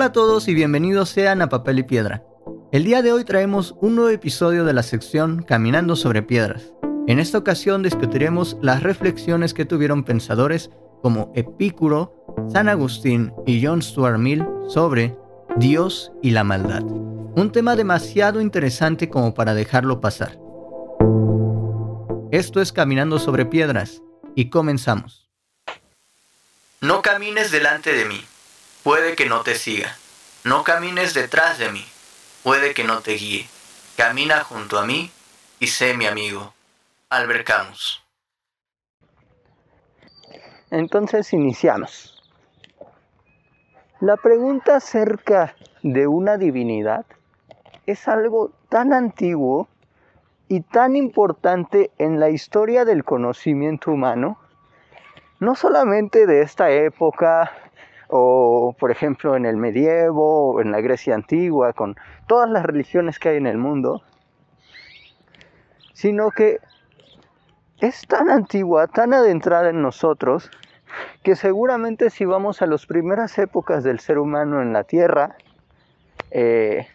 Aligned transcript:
Hola 0.00 0.06
a 0.06 0.12
todos 0.12 0.48
y 0.48 0.54
bienvenidos 0.54 1.10
sean 1.10 1.42
a 1.42 1.50
Papel 1.50 1.80
y 1.80 1.82
Piedra. 1.82 2.24
El 2.72 2.84
día 2.84 3.02
de 3.02 3.12
hoy 3.12 3.22
traemos 3.22 3.74
un 3.82 3.96
nuevo 3.96 4.08
episodio 4.08 4.64
de 4.64 4.72
la 4.72 4.82
sección 4.82 5.42
Caminando 5.42 5.94
sobre 5.94 6.22
Piedras. 6.22 6.72
En 7.06 7.18
esta 7.18 7.36
ocasión 7.36 7.82
discutiremos 7.82 8.56
las 8.62 8.82
reflexiones 8.82 9.52
que 9.52 9.66
tuvieron 9.66 10.04
pensadores 10.04 10.70
como 11.02 11.30
Epicuro, 11.34 12.14
San 12.50 12.70
Agustín 12.70 13.34
y 13.46 13.62
John 13.62 13.82
Stuart 13.82 14.18
Mill 14.18 14.42
sobre 14.68 15.14
Dios 15.58 16.12
y 16.22 16.30
la 16.30 16.44
maldad. 16.44 16.82
Un 16.82 17.52
tema 17.52 17.76
demasiado 17.76 18.40
interesante 18.40 19.10
como 19.10 19.34
para 19.34 19.52
dejarlo 19.52 20.00
pasar. 20.00 20.38
Esto 22.30 22.62
es 22.62 22.72
Caminando 22.72 23.18
sobre 23.18 23.44
Piedras 23.44 24.00
y 24.34 24.48
comenzamos. 24.48 25.28
No 26.80 27.02
camines 27.02 27.50
delante 27.50 27.92
de 27.92 28.06
mí 28.06 28.24
puede 28.82 29.16
que 29.16 29.26
no 29.26 29.42
te 29.42 29.54
siga. 29.54 29.96
No 30.44 30.64
camines 30.64 31.14
detrás 31.14 31.58
de 31.58 31.70
mí, 31.70 31.84
puede 32.42 32.74
que 32.74 32.84
no 32.84 33.00
te 33.00 33.12
guíe. 33.12 33.46
Camina 33.96 34.42
junto 34.44 34.78
a 34.78 34.86
mí 34.86 35.10
y 35.58 35.66
sé 35.66 35.94
mi 35.94 36.06
amigo. 36.06 36.54
Albert 37.10 37.46
Camus. 37.46 38.02
Entonces 40.70 41.32
iniciamos. 41.32 42.22
La 44.00 44.16
pregunta 44.16 44.76
acerca 44.76 45.54
de 45.82 46.06
una 46.06 46.38
divinidad 46.38 47.04
es 47.86 48.08
algo 48.08 48.52
tan 48.68 48.92
antiguo 48.92 49.68
y 50.48 50.60
tan 50.62 50.96
importante 50.96 51.90
en 51.98 52.18
la 52.18 52.30
historia 52.30 52.84
del 52.84 53.04
conocimiento 53.04 53.90
humano, 53.90 54.38
no 55.38 55.54
solamente 55.54 56.26
de 56.26 56.42
esta 56.42 56.70
época 56.70 57.52
o 58.10 58.74
por 58.78 58.90
ejemplo 58.90 59.36
en 59.36 59.46
el 59.46 59.56
medievo, 59.56 60.52
o 60.52 60.60
en 60.60 60.72
la 60.72 60.80
Grecia 60.80 61.14
antigua, 61.14 61.72
con 61.72 61.96
todas 62.26 62.50
las 62.50 62.64
religiones 62.64 63.18
que 63.18 63.30
hay 63.30 63.36
en 63.36 63.46
el 63.46 63.58
mundo, 63.58 64.02
sino 65.92 66.30
que 66.30 66.58
es 67.80 68.06
tan 68.06 68.30
antigua, 68.30 68.86
tan 68.88 69.14
adentrada 69.14 69.70
en 69.70 69.82
nosotros, 69.82 70.50
que 71.22 71.36
seguramente 71.36 72.10
si 72.10 72.24
vamos 72.24 72.62
a 72.62 72.66
las 72.66 72.86
primeras 72.86 73.38
épocas 73.38 73.84
del 73.84 74.00
ser 74.00 74.18
humano 74.18 74.60
en 74.60 74.72
la 74.72 74.84
Tierra, 74.84 75.36
eh, 76.30 76.86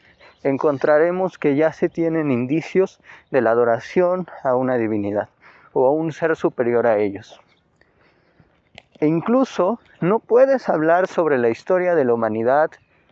encontraremos 0.44 1.38
que 1.38 1.56
ya 1.56 1.72
se 1.72 1.90
tienen 1.90 2.30
indicios 2.30 3.00
de 3.31 3.42
la 3.42 3.52
adoración 3.52 4.28
a 4.44 4.56
una 4.56 4.75
divinidad 4.78 5.30
o 5.73 5.88
a 5.88 5.92
un 5.92 6.12
ser 6.12 6.36
superior 6.36 6.88
a 6.88 6.97
ellos. 6.97 7.42
E 9.00 9.08
incluso 9.08 9.80
no 10.00 10.20
puedes 10.20 10.70
hablar 10.70 11.08
sobre 11.08 11.38
la 11.38 11.50
historia 11.50 11.96
de 11.96 12.06
la 12.06 12.14
humanidad, 12.14 12.72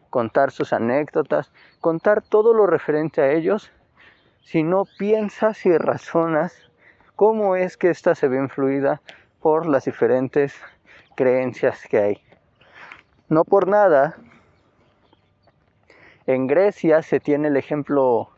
contar 0.10 0.52
sus 0.52 0.74
anécdotas, 0.74 1.52
contar 1.82 2.22
todo 2.22 2.54
lo 2.54 2.68
referente 2.68 3.22
a 3.22 3.32
ellos, 3.32 3.72
si 4.42 4.64
no 4.64 4.86
piensas 4.98 5.66
y 5.66 5.78
razonas 5.78 6.54
cómo 7.16 7.56
es 7.56 7.78
que 7.78 7.90
ésta 7.90 8.16
se 8.16 8.28
ve 8.28 8.38
influida 8.38 9.02
por 9.42 9.66
las 9.66 9.86
diferentes 9.86 10.56
creencias 11.16 11.86
que 11.90 11.98
hay. 11.98 12.24
No 13.30 13.44
por 13.44 13.68
nada, 13.68 14.18
en 16.26 16.48
Grecia 16.48 17.02
se 17.02 17.20
tiene 17.20 17.50
el 17.50 17.58
ejemplo 17.58 18.30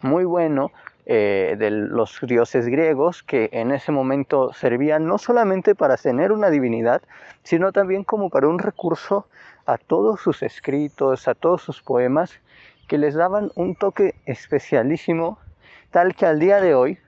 muy 0.00 0.24
bueno 0.24 0.70
eh, 1.10 1.56
de 1.58 1.70
los 1.70 2.20
dioses 2.20 2.66
griegos 2.66 3.22
que 3.22 3.48
en 3.52 3.70
ese 3.70 3.92
momento 3.92 4.52
servían 4.52 5.06
no 5.06 5.16
solamente 5.16 5.74
para 5.74 5.96
tener 5.96 6.32
una 6.32 6.50
divinidad, 6.50 7.00
sino 7.44 7.72
también 7.72 8.04
como 8.04 8.28
para 8.28 8.46
un 8.46 8.58
recurso 8.58 9.26
a 9.64 9.78
todos 9.78 10.20
sus 10.20 10.42
escritos, 10.42 11.26
a 11.26 11.34
todos 11.34 11.62
sus 11.62 11.80
poemas, 11.80 12.38
que 12.88 12.98
les 12.98 13.14
daban 13.14 13.50
un 13.54 13.74
toque 13.74 14.16
especialísimo, 14.26 15.38
tal 15.92 16.14
que 16.14 16.26
al 16.26 16.38
día 16.38 16.60
de 16.60 16.74
hoy, 16.74 16.98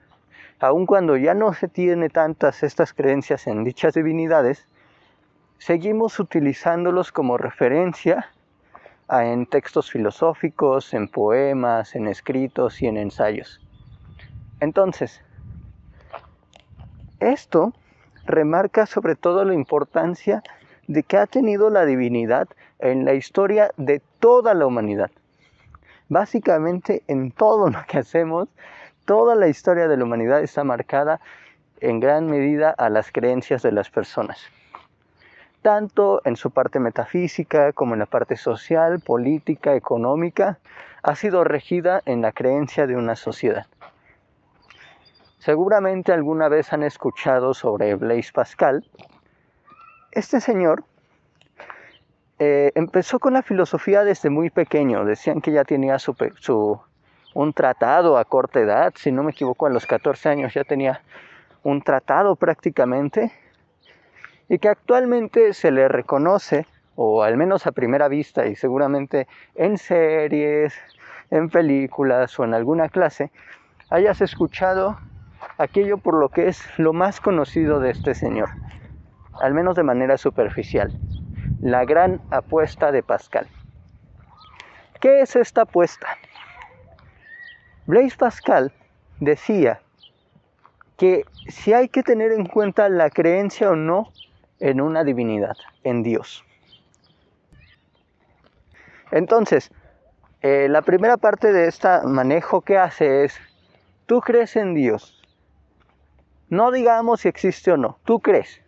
aun 0.60 0.86
cuando 0.86 1.18
ya 1.18 1.34
no 1.34 1.52
se 1.52 1.68
tiene 1.68 2.08
tantas 2.08 2.62
estas 2.62 2.94
creencias 2.94 3.46
en 3.46 3.64
dichas 3.64 3.92
divinidades, 3.92 4.66
seguimos 5.58 6.18
utilizándolos 6.18 7.12
como 7.12 7.36
referencia 7.36 8.30
en 9.10 9.44
textos 9.44 9.90
filosóficos, 9.90 10.94
en 10.94 11.06
poemas, 11.06 11.94
en 11.94 12.08
escritos 12.08 12.80
y 12.80 12.86
en 12.86 12.96
ensayos. 12.96 13.60
Entonces, 14.60 15.22
esto 17.18 17.72
remarca 18.26 18.86
sobre 18.86 19.16
todo 19.16 19.44
la 19.44 19.54
importancia 19.54 20.42
de 20.86 21.02
que 21.02 21.16
ha 21.16 21.26
tenido 21.26 21.70
la 21.70 21.84
divinidad 21.84 22.48
en 22.78 23.04
la 23.04 23.14
historia 23.14 23.72
de 23.76 24.00
toda 24.18 24.54
la 24.54 24.66
humanidad. 24.66 25.10
Básicamente 26.08 27.02
en 27.06 27.30
todo 27.30 27.70
lo 27.70 27.78
que 27.86 27.98
hacemos, 27.98 28.48
toda 29.04 29.34
la 29.34 29.48
historia 29.48 29.88
de 29.88 29.96
la 29.96 30.04
humanidad 30.04 30.42
está 30.42 30.64
marcada 30.64 31.20
en 31.80 32.00
gran 32.00 32.26
medida 32.26 32.70
a 32.70 32.90
las 32.90 33.10
creencias 33.12 33.62
de 33.62 33.72
las 33.72 33.90
personas, 33.90 34.38
tanto 35.62 36.20
en 36.24 36.36
su 36.36 36.50
parte 36.50 36.78
metafísica 36.78 37.72
como 37.72 37.94
en 37.94 38.00
la 38.00 38.06
parte 38.06 38.36
social, 38.36 39.00
política, 39.00 39.74
económica, 39.74 40.58
ha 41.02 41.14
sido 41.14 41.44
regida 41.44 42.02
en 42.04 42.20
la 42.20 42.32
creencia 42.32 42.86
de 42.86 42.96
una 42.96 43.16
sociedad. 43.16 43.66
Seguramente 45.40 46.12
alguna 46.12 46.50
vez 46.50 46.70
han 46.74 46.82
escuchado 46.82 47.54
sobre 47.54 47.94
Blaise 47.94 48.30
Pascal. 48.30 48.84
Este 50.12 50.38
señor 50.38 50.84
eh, 52.38 52.72
empezó 52.74 53.18
con 53.18 53.32
la 53.32 53.42
filosofía 53.42 54.04
desde 54.04 54.28
muy 54.28 54.50
pequeño. 54.50 55.06
Decían 55.06 55.40
que 55.40 55.50
ya 55.50 55.64
tenía 55.64 55.98
su, 55.98 56.78
un 57.32 57.52
tratado 57.54 58.18
a 58.18 58.26
corta 58.26 58.60
edad, 58.60 58.92
si 58.96 59.12
no 59.12 59.22
me 59.22 59.30
equivoco, 59.30 59.64
a 59.64 59.70
los 59.70 59.86
14 59.86 60.28
años 60.28 60.52
ya 60.52 60.62
tenía 60.64 61.00
un 61.62 61.80
tratado 61.80 62.36
prácticamente, 62.36 63.32
y 64.46 64.58
que 64.58 64.68
actualmente 64.68 65.54
se 65.54 65.70
le 65.70 65.88
reconoce, 65.88 66.66
o 66.96 67.22
al 67.22 67.38
menos 67.38 67.66
a 67.66 67.72
primera 67.72 68.08
vista, 68.08 68.46
y 68.46 68.56
seguramente 68.56 69.26
en 69.54 69.78
series, 69.78 70.74
en 71.30 71.48
películas 71.48 72.38
o 72.38 72.44
en 72.44 72.52
alguna 72.52 72.90
clase, 72.90 73.30
hayas 73.88 74.20
escuchado 74.20 74.98
aquello 75.58 75.98
por 75.98 76.14
lo 76.14 76.28
que 76.28 76.48
es 76.48 76.62
lo 76.78 76.92
más 76.92 77.20
conocido 77.20 77.80
de 77.80 77.90
este 77.90 78.14
señor, 78.14 78.50
al 79.40 79.54
menos 79.54 79.76
de 79.76 79.82
manera 79.82 80.18
superficial, 80.18 80.92
la 81.60 81.84
gran 81.84 82.20
apuesta 82.30 82.92
de 82.92 83.02
Pascal. 83.02 83.46
¿Qué 85.00 85.20
es 85.20 85.36
esta 85.36 85.62
apuesta? 85.62 86.06
Blaise 87.86 88.16
Pascal 88.16 88.72
decía 89.18 89.80
que 90.96 91.24
si 91.48 91.72
hay 91.72 91.88
que 91.88 92.02
tener 92.02 92.32
en 92.32 92.46
cuenta 92.46 92.88
la 92.88 93.10
creencia 93.10 93.70
o 93.70 93.76
no 93.76 94.12
en 94.58 94.80
una 94.80 95.04
divinidad, 95.04 95.56
en 95.82 96.02
Dios. 96.02 96.44
Entonces, 99.10 99.72
eh, 100.42 100.68
la 100.68 100.82
primera 100.82 101.16
parte 101.16 101.52
de 101.52 101.68
este 101.68 101.88
manejo 102.04 102.60
que 102.60 102.78
hace 102.78 103.24
es, 103.24 103.38
tú 104.06 104.20
crees 104.20 104.56
en 104.56 104.74
Dios, 104.74 105.19
no 106.50 106.72
digamos 106.72 107.20
si 107.20 107.28
existe 107.28 107.70
o 107.70 107.76
no, 107.76 107.98
tú 108.04 108.18
crees. 108.18 108.60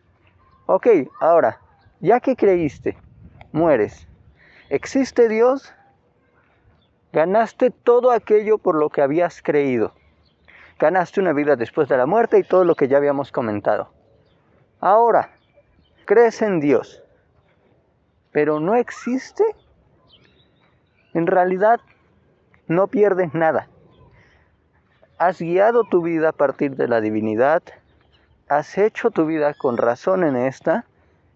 Ok, 0.67 0.87
ahora, 1.21 1.61
ya 2.01 2.21
que 2.21 2.37
creíste, 2.37 2.97
mueres. 3.51 4.07
¿Existe 4.71 5.29
Dios? 5.29 5.75
Ganaste 7.13 7.71
todo 7.71 8.13
aquello 8.13 8.59
por 8.59 8.77
lo 8.77 8.89
que 8.89 9.03
habías 9.03 9.43
creído. 9.43 9.93
Ganaste 10.79 11.21
una 11.21 11.33
vida 11.33 11.57
después 11.57 11.89
de 11.89 11.97
la 11.97 12.07
muerte 12.07 12.39
y 12.39 12.45
todo 12.45 12.65
lo 12.65 12.77
que 12.77 12.87
ya 12.87 12.99
habíamos 12.99 13.33
comentado. 13.33 13.93
Ahora, 14.81 15.33
crees 16.05 16.41
en 16.41 16.61
Dios, 16.61 17.03
pero 18.31 18.61
no 18.61 18.77
existe. 18.77 19.45
En 21.15 21.27
realidad, 21.27 21.81
no 22.69 22.87
pierdes 22.87 23.35
nada 23.35 23.69
has 25.23 25.41
guiado 25.41 25.85
tu 25.85 26.03
vida 26.03 26.31
a 26.31 26.33
partir 26.33 26.75
de 26.75 26.89
la 26.89 27.01
divinidad, 27.01 27.63
has 28.57 28.79
hecho 28.79 29.11
tu 29.11 29.27
vida 29.27 29.55
con 29.55 29.77
razón 29.77 30.25
en 30.25 30.37
esta 30.37 30.85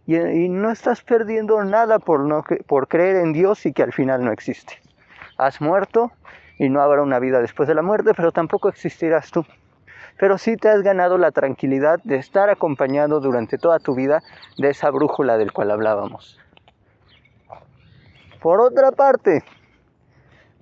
y, 0.06 0.48
no 0.48 0.70
estás 0.70 1.02
perdiendo 1.02 1.62
nada 1.64 1.98
por, 1.98 2.20
no, 2.20 2.44
por 2.66 2.86
creer 2.86 3.16
en 3.16 3.32
Dios 3.32 3.66
y 3.66 3.72
que 3.72 3.82
al 3.82 3.92
final 3.92 4.24
no 4.24 4.30
existe. 4.30 4.80
Has 5.36 5.60
muerto 5.60 6.12
y 6.58 6.68
no 6.68 6.80
habrá 6.80 7.02
una 7.02 7.18
vida 7.18 7.40
después 7.40 7.68
de 7.68 7.74
la 7.74 7.82
muerte, 7.82 8.12
pero 8.14 8.30
tampoco 8.30 8.68
existirás 8.68 9.30
tú. 9.30 9.44
Pero 10.18 10.38
sí 10.38 10.56
te 10.56 10.68
has 10.68 10.82
ganado 10.82 11.18
la 11.18 11.32
tranquilidad 11.32 12.00
de 12.04 12.16
estar 12.16 12.48
acompañado 12.48 13.20
durante 13.20 13.58
toda 13.58 13.78
tu 13.80 13.94
vida 13.94 14.22
de 14.56 14.70
esa 14.70 14.90
brújula 14.90 15.36
del 15.36 15.52
cual 15.52 15.72
hablábamos. 15.72 16.38
Por 18.40 18.60
otra 18.60 18.92
parte, 18.92 19.42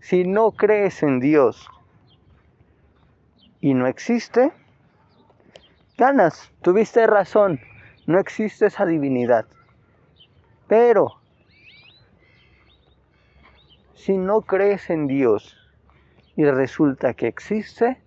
si 0.01 0.25
no 0.25 0.53
crees 0.53 1.03
en 1.03 1.21
Dios 1.21 1.69
y 3.61 3.75
no 3.75 3.87
existe, 3.87 4.53
ganas, 5.97 6.51
tuviste 6.63 7.07
razón, 7.07 7.61
no 8.07 8.19
existe 8.19 8.67
esa 8.67 8.87
divinidad. 8.87 9.47
Pero 10.67 11.21
si 13.95 14.19
no 14.19 14.43
crees 14.43 14.91
en 14.91 15.07
Dios 15.07 15.57
y 16.37 16.45
resulta 16.45 17.15
que 17.15 17.27
existe, 17.27 18.01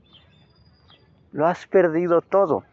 lo 1.32 1.48
has 1.48 1.66
perdido 1.68 2.22
todo. 2.22 2.64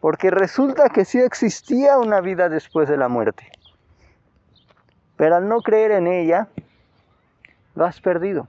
Porque 0.00 0.30
resulta 0.30 0.90
que 0.90 1.04
sí 1.04 1.18
existía 1.18 1.98
una 1.98 2.20
vida 2.20 2.48
después 2.48 2.88
de 2.88 2.96
la 2.96 3.08
muerte. 3.08 3.50
Pero 5.16 5.36
al 5.36 5.48
no 5.48 5.60
creer 5.60 5.92
en 5.92 6.06
ella, 6.06 6.48
lo 7.74 7.86
has 7.86 8.00
perdido. 8.00 8.48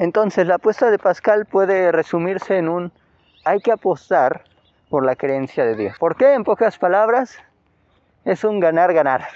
Entonces 0.00 0.46
la 0.46 0.54
apuesta 0.54 0.90
de 0.90 0.98
Pascal 0.98 1.44
puede 1.44 1.92
resumirse 1.92 2.56
en 2.56 2.70
un 2.70 2.90
hay 3.44 3.60
que 3.60 3.70
apostar 3.70 4.44
por 4.88 5.04
la 5.04 5.14
creencia 5.14 5.66
de 5.66 5.76
Dios. 5.76 5.98
¿Por 5.98 6.16
qué? 6.16 6.32
En 6.32 6.42
pocas 6.42 6.78
palabras, 6.78 7.36
es 8.24 8.42
un 8.42 8.60
ganar-ganar. 8.60 9.28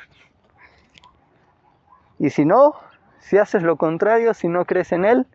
Y 2.19 2.31
si 2.31 2.46
no, 2.46 2.76
si 3.19 3.37
haces 3.37 3.62
lo 3.62 3.76
contrario, 3.76 4.32
si 4.32 4.49
no 4.49 4.64
crees 4.64 4.93
en 4.93 5.05
Él 5.05 5.26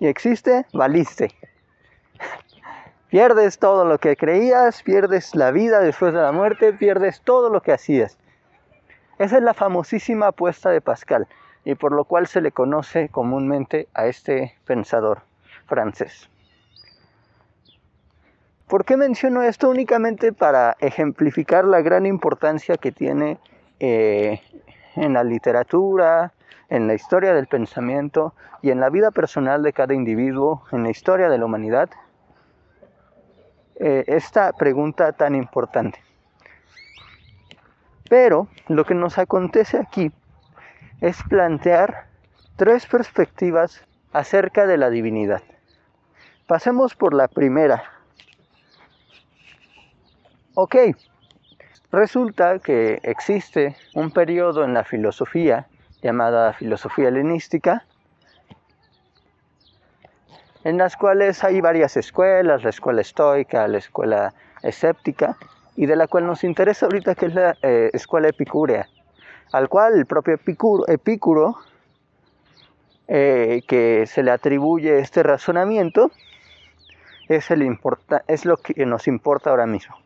y 0.00 0.08
existe, 0.08 0.66
valiste. 0.72 1.32
Pierdes 3.10 3.60
todo 3.60 3.84
lo 3.84 3.98
que 3.98 4.16
creías, 4.16 4.82
pierdes 4.82 5.36
la 5.36 5.52
vida 5.52 5.78
después 5.78 6.12
de 6.12 6.20
la 6.20 6.32
muerte, 6.32 6.72
pierdes 6.72 7.20
todo 7.20 7.48
lo 7.48 7.62
que 7.62 7.70
hacías. 7.70 8.18
Esa 9.20 9.36
es 9.36 9.42
la 9.44 9.54
famosísima 9.54 10.26
apuesta 10.26 10.70
de 10.70 10.80
Pascal 10.80 11.28
y 11.68 11.74
por 11.74 11.92
lo 11.92 12.04
cual 12.04 12.26
se 12.26 12.40
le 12.40 12.50
conoce 12.50 13.10
comúnmente 13.10 13.88
a 13.92 14.06
este 14.06 14.54
pensador 14.64 15.20
francés. 15.66 16.30
¿Por 18.66 18.86
qué 18.86 18.96
menciono 18.96 19.42
esto? 19.42 19.68
Únicamente 19.68 20.32
para 20.32 20.78
ejemplificar 20.80 21.66
la 21.66 21.82
gran 21.82 22.06
importancia 22.06 22.78
que 22.78 22.90
tiene 22.90 23.36
eh, 23.80 24.40
en 24.96 25.12
la 25.12 25.22
literatura, 25.24 26.32
en 26.70 26.86
la 26.86 26.94
historia 26.94 27.34
del 27.34 27.48
pensamiento 27.48 28.32
y 28.62 28.70
en 28.70 28.80
la 28.80 28.88
vida 28.88 29.10
personal 29.10 29.62
de 29.62 29.74
cada 29.74 29.92
individuo, 29.92 30.62
en 30.72 30.84
la 30.84 30.90
historia 30.90 31.28
de 31.28 31.36
la 31.36 31.44
humanidad, 31.44 31.90
eh, 33.76 34.04
esta 34.06 34.54
pregunta 34.54 35.12
tan 35.12 35.34
importante. 35.34 36.02
Pero 38.08 38.48
lo 38.68 38.86
que 38.86 38.94
nos 38.94 39.18
acontece 39.18 39.76
aquí 39.76 40.10
es 41.00 41.22
plantear 41.28 42.06
tres 42.56 42.86
perspectivas 42.86 43.84
acerca 44.12 44.66
de 44.66 44.78
la 44.78 44.90
divinidad. 44.90 45.42
Pasemos 46.46 46.94
por 46.94 47.14
la 47.14 47.28
primera. 47.28 47.84
Ok, 50.54 50.76
resulta 51.92 52.58
que 52.58 53.00
existe 53.02 53.76
un 53.94 54.10
periodo 54.10 54.64
en 54.64 54.74
la 54.74 54.84
filosofía 54.84 55.68
llamada 56.02 56.52
filosofía 56.52 57.08
helenística, 57.08 57.84
en 60.64 60.78
las 60.78 60.96
cuales 60.96 61.44
hay 61.44 61.60
varias 61.60 61.96
escuelas, 61.96 62.62
la 62.62 62.70
escuela 62.70 63.00
estoica, 63.00 63.68
la 63.68 63.78
escuela 63.78 64.34
escéptica, 64.62 65.36
y 65.76 65.86
de 65.86 65.96
la 65.96 66.08
cual 66.08 66.26
nos 66.26 66.42
interesa 66.42 66.86
ahorita 66.86 67.14
que 67.14 67.26
es 67.26 67.34
la 67.34 67.56
eh, 67.62 67.90
escuela 67.92 68.28
epicúrea, 68.28 68.88
al 69.52 69.68
cual 69.68 69.94
el 69.94 70.06
propio 70.06 70.34
Epicuro, 70.86 71.56
eh, 73.06 73.62
que 73.66 74.06
se 74.06 74.22
le 74.22 74.30
atribuye 74.30 74.98
este 74.98 75.22
razonamiento, 75.22 76.10
es, 77.28 77.50
el 77.50 77.78
lo 78.44 78.56
que 78.56 78.86
nos 78.86 79.06
importa 79.06 79.50
ahora 79.50 79.66
mismo. 79.66 79.96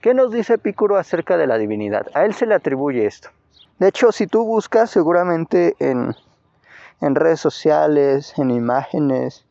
¿Qué 0.00 0.14
nos 0.14 0.32
dice 0.32 0.54
Epicuro 0.54 0.96
acerca 0.96 1.36
de 1.36 1.46
la 1.46 1.58
divinidad? 1.58 2.06
A 2.14 2.24
él 2.24 2.34
se 2.34 2.46
le 2.46 2.54
atribuye 2.54 3.06
esto. 3.06 3.30
De 3.78 3.88
hecho, 3.88 4.12
si 4.12 4.26
tú 4.26 4.44
buscas 4.44 4.90
seguramente 4.90 5.74
en, 5.78 6.14
en 7.00 7.14
redes 7.14 7.40
sociales, 7.40 8.34
en 8.38 8.50
imágenes, 8.50 9.44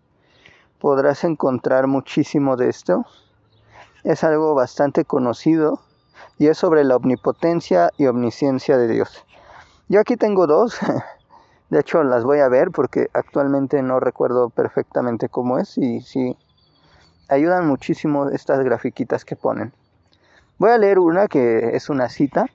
podrás 0.80 1.24
encontrar 1.24 1.88
muchísimo 1.88 2.56
de 2.56 2.70
esto 2.70 3.06
es 4.04 4.24
algo 4.24 4.56
bastante 4.56 5.06
conocido 5.06 5.82
y 6.40 6.48
es 6.48 6.58
sobre 6.58 6.84
la 6.84 6.96
omnipotencia 6.96 7.92
y 7.98 8.08
omnisciencia 8.08 8.78
de 8.78 8.88
Dios. 8.88 9.24
Yo 9.90 10.00
aquí 10.00 10.16
tengo 10.16 10.48
dos, 10.48 10.80
de 11.70 11.80
hecho 11.80 12.04
las 12.04 12.24
voy 12.24 12.40
a 12.40 12.50
ver 12.50 12.72
porque 12.72 13.10
actualmente 13.14 13.84
no 13.84 14.00
recuerdo 14.00 14.50
perfectamente 14.50 15.30
cómo 15.30 15.60
es 15.60 15.78
y 15.78 16.02
sí 16.02 16.36
ayudan 17.28 17.68
muchísimo 17.68 18.30
estas 18.30 18.64
grafiquitas 18.64 19.24
que 19.26 19.36
ponen. 19.36 19.74
Voy 20.58 20.72
a 20.72 20.78
leer 20.80 20.98
una 20.98 21.28
que 21.28 21.76
es 21.76 21.90
una 21.90 22.10
cita. 22.10 22.48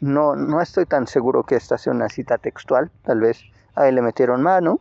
No, 0.00 0.34
no 0.34 0.60
estoy 0.60 0.86
tan 0.86 1.06
seguro 1.06 1.44
que 1.44 1.54
esta 1.54 1.78
sea 1.78 1.92
una 1.92 2.08
cita 2.08 2.38
textual, 2.38 2.90
tal 3.04 3.20
vez 3.20 3.42
ahí 3.76 3.92
le 3.92 4.02
metieron 4.02 4.42
mano, 4.42 4.80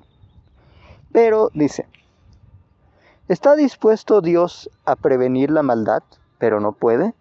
pero 1.12 1.50
dice, 1.54 1.88
¿Está 3.30 3.56
dispuesto 3.56 4.20
Dios 4.20 4.70
a 4.86 4.98
prevenir 4.98 5.50
la 5.50 5.64
maldad, 5.64 6.04
pero 6.40 6.60
no 6.60 6.74
puede? 6.74 7.14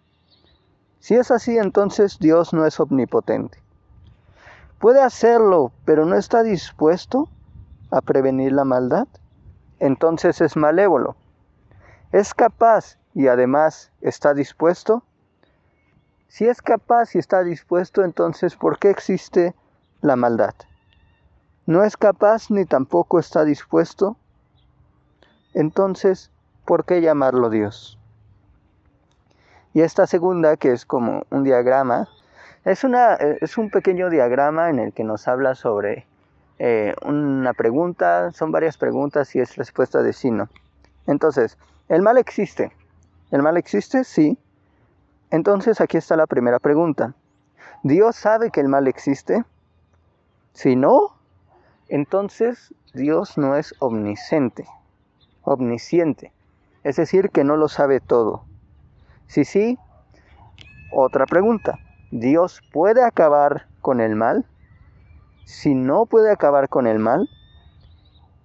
Si 1.03 1.15
es 1.15 1.31
así, 1.31 1.57
entonces 1.57 2.17
Dios 2.17 2.53
no 2.53 2.65
es 2.65 2.79
omnipotente. 2.79 3.61
¿Puede 4.79 5.01
hacerlo, 5.01 5.73
pero 5.83 6.05
no 6.05 6.15
está 6.15 6.43
dispuesto 6.43 7.27
a 7.91 7.99
prevenir 7.99 8.53
la 8.53 8.63
maldad? 8.63 9.09
Entonces 9.79 10.39
es 10.39 10.55
malévolo. 10.55 11.17
¿Es 12.13 12.33
capaz 12.33 12.99
y 13.13 13.27
además 13.27 13.91
está 13.99 14.33
dispuesto? 14.33 15.03
Si 16.29 16.47
es 16.47 16.61
capaz 16.61 17.15
y 17.15 17.19
está 17.19 17.43
dispuesto, 17.43 18.05
entonces 18.05 18.55
¿por 18.55 18.79
qué 18.79 18.89
existe 18.89 19.53
la 19.99 20.15
maldad? 20.15 20.55
¿No 21.65 21.83
es 21.83 21.97
capaz 21.97 22.49
ni 22.49 22.63
tampoco 22.63 23.19
está 23.19 23.43
dispuesto? 23.43 24.15
Entonces, 25.53 26.31
¿por 26.63 26.85
qué 26.85 27.01
llamarlo 27.01 27.49
Dios? 27.49 27.99
Y 29.73 29.81
esta 29.81 30.07
segunda, 30.07 30.57
que 30.57 30.71
es 30.71 30.85
como 30.85 31.23
un 31.29 31.43
diagrama, 31.43 32.07
es, 32.65 32.83
una, 32.83 33.15
es 33.15 33.57
un 33.57 33.69
pequeño 33.69 34.09
diagrama 34.09 34.69
en 34.69 34.79
el 34.79 34.93
que 34.93 35.03
nos 35.03 35.27
habla 35.27 35.55
sobre 35.55 36.05
eh, 36.59 36.93
una 37.03 37.53
pregunta, 37.53 38.31
son 38.31 38.51
varias 38.51 38.77
preguntas 38.77 39.35
y 39.35 39.39
es 39.39 39.55
respuesta 39.55 40.01
de 40.01 40.13
sí, 40.13 40.31
no. 40.31 40.49
Entonces, 41.07 41.57
¿el 41.89 42.01
mal 42.01 42.17
existe? 42.17 42.71
¿El 43.31 43.41
mal 43.41 43.57
existe? 43.57 44.03
Sí. 44.03 44.37
Entonces 45.31 45.81
aquí 45.81 45.97
está 45.97 46.15
la 46.15 46.27
primera 46.27 46.59
pregunta. 46.59 47.15
¿Dios 47.81 48.15
sabe 48.15 48.51
que 48.51 48.61
el 48.61 48.69
mal 48.69 48.87
existe? 48.87 49.43
Si 50.53 50.75
no, 50.75 51.17
entonces 51.89 52.73
Dios 52.93 53.37
no 53.37 53.55
es 53.55 53.73
omnisciente 53.79 54.65
omnisciente, 55.43 56.31
es 56.83 56.95
decir, 56.95 57.29
que 57.29 57.43
no 57.43 57.57
lo 57.57 57.67
sabe 57.67 57.99
todo. 57.99 58.45
Si 59.33 59.45
sí, 59.45 59.79
otra 60.91 61.25
pregunta, 61.25 61.79
¿Dios 62.11 62.61
puede 62.71 63.03
acabar 63.03 63.65
con 63.81 63.99
el 63.99 64.15
mal? 64.15 64.45
Si 65.43 65.73
no 65.73 66.05
puede 66.05 66.31
acabar 66.31 66.69
con 66.69 66.85
el 66.85 66.99
mal, 66.99 67.27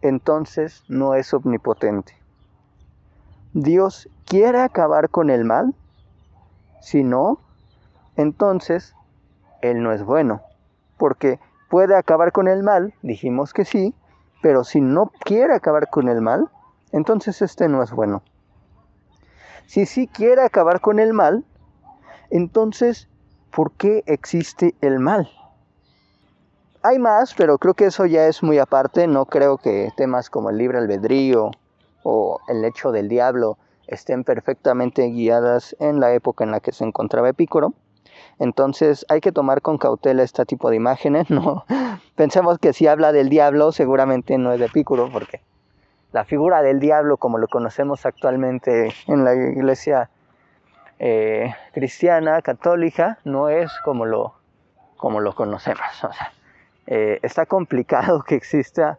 entonces 0.01 0.85
no 0.89 1.13
es 1.15 1.35
omnipotente. 1.35 2.15
¿Dios 3.53 4.09
quiere 4.25 4.63
acabar 4.63 5.11
con 5.11 5.29
el 5.29 5.45
mal? 5.45 5.75
Si 6.81 7.05
no, 7.05 7.39
entonces 8.17 8.95
Él 9.61 9.83
no 9.83 9.93
es 9.93 10.03
bueno, 10.03 10.41
porque 10.97 11.39
puede 11.69 11.97
acabar 11.97 12.33
con 12.33 12.49
el 12.49 12.63
mal, 12.63 12.95
dijimos 13.03 13.53
que 13.53 13.67
sí, 13.67 13.95
pero 14.41 14.65
si 14.65 14.81
no 14.81 15.13
quiere 15.21 15.53
acabar 15.53 15.91
con 15.91 16.09
el 16.09 16.23
mal, 16.23 16.49
entonces 16.93 17.43
este 17.43 17.69
no 17.69 17.83
es 17.83 17.93
bueno. 17.93 18.23
Si 19.69 19.85
sí 19.85 20.07
quiere 20.07 20.41
acabar 20.41 20.81
con 20.81 20.99
el 20.99 21.13
mal, 21.13 21.45
entonces, 22.31 23.07
¿por 23.51 23.73
qué 23.73 24.03
existe 24.07 24.75
el 24.81 24.99
mal? 24.99 25.31
Hay 26.83 26.99
más, 26.99 27.35
pero 27.35 27.59
creo 27.59 27.75
que 27.75 27.85
eso 27.85 28.07
ya 28.07 28.29
es 28.29 28.43
muy 28.43 28.59
aparte. 28.59 29.07
No 29.07 29.27
creo 29.27 29.59
que 29.59 29.91
temas 29.95 30.31
como 30.31 30.49
el 30.49 30.57
libre 30.57 30.79
albedrío 30.79 31.51
o 32.03 32.41
el 32.49 32.65
hecho 32.65 32.93
del 32.93 33.11
diablo 33.11 33.59
estén 33.87 34.25
perfectamente 34.25 35.07
guiadas 35.09 35.77
en 35.81 36.01
la 36.01 36.15
época 36.15 36.45
en 36.45 36.51
la 36.51 36.61
que 36.61 36.73
se 36.73 36.85
encontraba 36.85 37.29
Epicuro. 37.29 37.75
Entonces 38.39 39.05
hay 39.11 39.21
que 39.21 39.33
tomar 39.33 39.61
con 39.61 39.77
cautela 39.77 40.23
este 40.23 40.47
tipo 40.47 40.71
de 40.71 40.77
imágenes. 40.77 41.29
No 41.29 41.67
pensemos 42.17 42.59
que 42.59 42.73
si 42.73 42.87
habla 42.87 43.13
del 43.13 43.29
diablo 43.29 43.71
seguramente 43.73 44.39
no 44.39 44.51
es 44.51 44.61
de 44.61 44.67
Epicuro 44.67 45.11
porque 45.13 45.43
la 46.13 46.25
figura 46.25 46.63
del 46.63 46.81
diablo 46.81 47.17
como 47.17 47.39
lo 47.39 47.49
conocemos 47.49 48.07
actualmente 48.07 48.93
en 49.07 49.25
la 49.25 49.35
iglesia 49.35 50.11
eh, 50.99 51.55
cristiana, 51.73 52.43
católica, 52.43 53.19
no 53.25 53.49
es 53.49 53.71
como 53.85 54.07
lo, 54.07 54.35
como 54.97 55.21
lo 55.21 55.35
conocemos. 55.35 55.81
Eh, 56.87 57.21
está 57.23 57.47
complicado 57.47 58.23
que 58.23 58.35
exista 58.35 58.99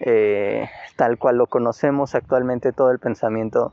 eh, 0.00 0.68
tal 0.96 1.18
cual 1.18 1.36
lo 1.36 1.46
conocemos 1.46 2.14
actualmente 2.14 2.72
todo 2.72 2.90
el 2.90 2.98
pensamiento 2.98 3.72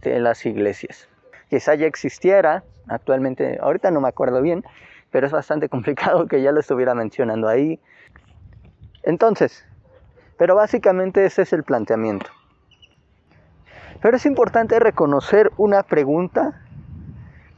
de 0.00 0.20
las 0.20 0.46
iglesias. 0.46 1.08
Quizá 1.50 1.74
ya 1.74 1.86
existiera, 1.86 2.62
actualmente, 2.88 3.58
ahorita 3.60 3.90
no 3.90 4.00
me 4.00 4.08
acuerdo 4.08 4.40
bien, 4.40 4.64
pero 5.10 5.26
es 5.26 5.32
bastante 5.32 5.68
complicado 5.74 6.26
que 6.26 6.40
ya 6.42 6.52
lo 6.52 6.60
estuviera 6.60 6.94
mencionando 6.94 7.48
ahí. 7.48 7.80
Entonces, 9.02 9.66
pero 10.36 10.54
básicamente 10.54 11.24
ese 11.24 11.42
es 11.42 11.52
el 11.52 11.62
planteamiento. 11.62 12.30
Pero 14.00 14.16
es 14.16 14.26
importante 14.26 14.78
reconocer 14.78 15.50
una 15.56 15.82
pregunta 15.82 16.60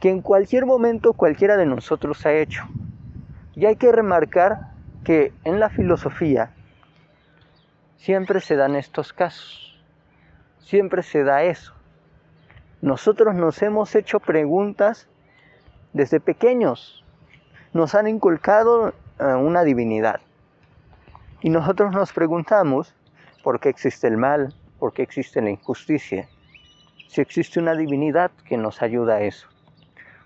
que 0.01 0.11
en 0.11 0.21
cualquier 0.21 0.67
momento 0.67 1.13
cualquiera 1.13 1.57
de 1.57 1.67
nosotros 1.67 2.25
ha 2.27 2.33
hecho. 2.33 2.65
Y 3.55 3.67
hay 3.67 3.77
que 3.77 3.91
remarcar 3.91 4.73
que 5.03 5.33
en 5.45 5.59
la 5.59 5.71
filosofía 5.71 6.53
siempre 7.97 8.41
se 8.41 8.57
dan 8.57 8.77
estos 8.77 9.13
casos. 9.13 9.81
Siempre 10.59 11.03
se 11.03 11.25
da 11.25 11.43
eso. 11.45 11.73
Nosotros 12.83 13.35
nos 13.35 13.63
hemos 13.63 13.95
hecho 13.95 14.21
preguntas 14.21 15.09
desde 15.93 16.21
pequeños. 16.21 17.05
Nos 17.73 17.95
han 17.95 18.07
inculcado 18.07 18.93
eh, 19.19 19.25
una 19.25 19.65
divinidad. 19.65 20.21
Y 21.41 21.51
nosotros 21.51 21.93
nos 21.93 22.13
preguntamos 22.13 22.95
por 23.43 23.61
qué 23.61 23.69
existe 23.69 24.07
el 24.09 24.17
mal, 24.17 24.55
por 24.79 24.93
qué 24.93 25.03
existe 25.03 25.41
la 25.43 25.51
injusticia. 25.51 26.29
Si 27.09 27.21
existe 27.21 27.61
una 27.61 27.75
divinidad 27.75 28.31
que 28.49 28.57
nos 28.57 28.83
ayuda 28.83 29.17
a 29.17 29.21
eso. 29.21 29.49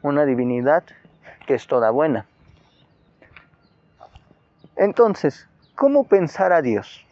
Una 0.02 0.24
divinidad 0.24 0.84
que 1.46 1.54
es 1.54 1.66
toda 1.66 1.90
buena. 1.90 2.26
Entonces, 4.76 5.48
¿cómo 5.74 6.04
pensar 6.04 6.52
a 6.52 6.62
Dios? 6.62 7.04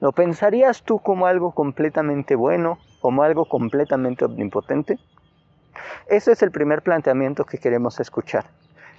¿Lo 0.00 0.12
pensarías 0.12 0.82
tú 0.82 0.98
como 0.98 1.26
algo 1.26 1.52
completamente 1.52 2.34
bueno, 2.34 2.78
como 3.02 3.22
algo 3.22 3.44
completamente 3.44 4.24
omnipotente? 4.24 4.98
Ese 6.06 6.32
es 6.32 6.42
el 6.42 6.50
primer 6.50 6.82
planteamiento 6.82 7.44
que 7.44 7.58
queremos 7.58 8.00
escuchar, 8.00 8.46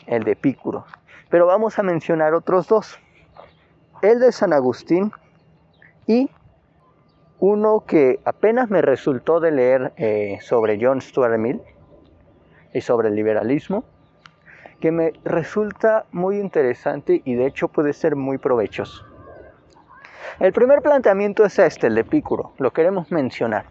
el 0.06 0.24
de 0.24 0.34
Epicuro. 0.34 0.86
Pero 1.30 1.48
vamos 1.48 1.80
a 1.80 1.84
mencionar 1.84 2.36
otros 2.36 2.68
dos. 2.68 3.00
El 4.01 4.20
de 4.20 4.31
San 4.31 4.51
Agustín 4.51 5.12
y 6.08 6.29
uno 7.39 7.84
que 7.88 8.20
apenas 8.25 8.70
me 8.70 8.81
resultó 8.81 9.39
de 9.39 9.51
leer 9.51 9.93
eh, 9.98 10.39
sobre 10.41 10.79
John 10.81 11.01
Stuart 11.01 11.38
Mill 11.38 11.62
y 12.74 12.81
sobre 12.81 13.10
el 13.10 13.15
liberalismo, 13.15 13.84
que 14.79 14.91
me 14.91 15.13
resulta 15.24 16.05
muy 16.12 16.39
interesante 16.39 17.22
y 17.25 17.36
de 17.36 17.46
hecho 17.46 17.67
puede 17.67 17.93
ser 17.93 18.15
muy 18.15 18.38
provechoso. 18.38 19.05
El 20.39 20.53
primer 20.53 20.81
planteamiento 20.81 21.46
es 21.46 21.60
este, 21.60 21.88
el 21.88 21.96
de 21.96 22.01
Epicuro, 22.01 22.53
lo 22.58 22.72
queremos 22.72 23.12
mencionar. 23.12 23.65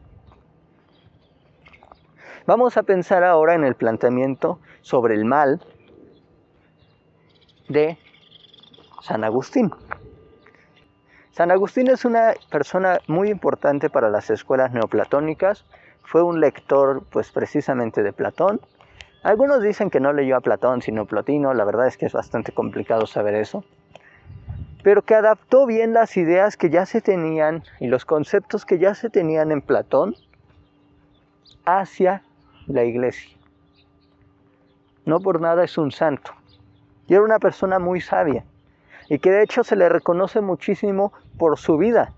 Vamos 2.46 2.76
a 2.76 2.82
pensar 2.84 3.24
ahora 3.24 3.54
en 3.54 3.64
el 3.64 3.74
planteamiento 3.74 4.60
sobre 4.80 5.14
el 5.14 5.24
mal 5.24 5.60
de 7.68 7.98
San 9.02 9.24
Agustín. 9.24 9.70
San 11.40 11.50
Agustín 11.50 11.88
es 11.88 12.04
una 12.04 12.34
persona 12.50 13.00
muy 13.06 13.30
importante 13.30 13.88
para 13.88 14.10
las 14.10 14.28
escuelas 14.28 14.72
neoplatónicas, 14.72 15.64
fue 16.02 16.22
un 16.22 16.38
lector 16.38 17.02
pues 17.10 17.30
precisamente 17.30 18.02
de 18.02 18.12
Platón. 18.12 18.60
Algunos 19.22 19.62
dicen 19.62 19.88
que 19.88 20.00
no 20.00 20.12
leyó 20.12 20.36
a 20.36 20.42
Platón 20.42 20.82
sino 20.82 21.06
Plotino, 21.06 21.54
la 21.54 21.64
verdad 21.64 21.86
es 21.86 21.96
que 21.96 22.04
es 22.04 22.12
bastante 22.12 22.52
complicado 22.52 23.06
saber 23.06 23.36
eso 23.36 23.64
pero 24.82 25.00
que 25.00 25.14
adaptó 25.14 25.64
bien 25.64 25.94
las 25.94 26.18
ideas 26.18 26.58
que 26.58 26.68
ya 26.68 26.84
se 26.84 27.00
tenían 27.00 27.64
y 27.78 27.86
los 27.86 28.04
conceptos 28.04 28.66
que 28.66 28.78
ya 28.78 28.94
se 28.94 29.08
tenían 29.08 29.50
en 29.50 29.62
Platón 29.62 30.16
hacia 31.64 32.22
la 32.66 32.84
iglesia. 32.84 33.34
No 35.06 35.20
por 35.20 35.40
nada 35.40 35.64
es 35.64 35.78
un 35.78 35.90
santo. 35.90 36.32
Y 37.08 37.14
era 37.14 37.22
una 37.22 37.38
persona 37.38 37.78
muy 37.78 38.02
sabia 38.02 38.44
y 39.10 39.18
que 39.18 39.30
de 39.32 39.42
hecho 39.42 39.64
se 39.64 39.76
le 39.76 39.88
reconoce 39.88 40.40
muchísimo 40.40 41.12
por 41.40 41.58
su 41.58 41.78
vida. 41.78 42.12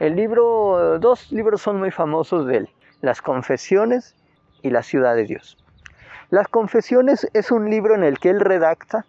El 0.00 0.16
libro, 0.16 0.98
dos 0.98 1.30
libros 1.30 1.62
son 1.62 1.78
muy 1.78 1.92
famosos 1.92 2.44
de 2.44 2.56
él, 2.56 2.68
Las 3.02 3.22
Confesiones 3.22 4.16
y 4.62 4.70
La 4.70 4.82
Ciudad 4.82 5.14
de 5.14 5.26
Dios. 5.26 5.56
Las 6.30 6.48
Confesiones 6.48 7.30
es 7.34 7.52
un 7.52 7.70
libro 7.70 7.94
en 7.94 8.02
el 8.02 8.18
que 8.18 8.30
él 8.30 8.40
redacta 8.40 9.06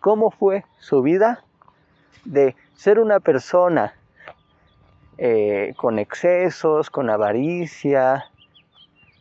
cómo 0.00 0.30
fue 0.30 0.64
su 0.78 1.02
vida 1.02 1.44
de 2.24 2.56
ser 2.74 3.00
una 3.00 3.20
persona 3.20 3.92
eh, 5.18 5.74
con 5.76 5.98
excesos, 5.98 6.88
con 6.88 7.10
avaricia, 7.10 8.30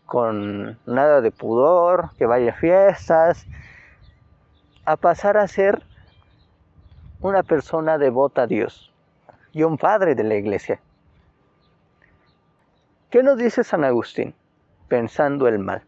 con 0.06 0.80
nada 0.86 1.20
de 1.20 1.32
pudor, 1.32 2.12
que 2.18 2.26
vaya 2.26 2.52
a 2.52 2.56
fiestas, 2.56 3.46
a 4.86 4.96
pasar 4.96 5.36
a 5.36 5.50
ser 5.50 5.84
una 7.20 7.44
persona 7.44 7.98
devota 7.98 8.44
a 8.44 8.48
Dios 8.48 8.87
y 9.58 9.64
un 9.64 9.76
padre 9.76 10.14
de 10.14 10.24
la 10.24 10.36
iglesia. 10.36 10.80
¿Qué 13.10 13.24
nos 13.24 13.40
dice 13.40 13.64
San 13.64 13.84
Agustín 13.84 14.36
pensando 14.88 15.48
el 15.48 15.58
mal? 15.58 15.82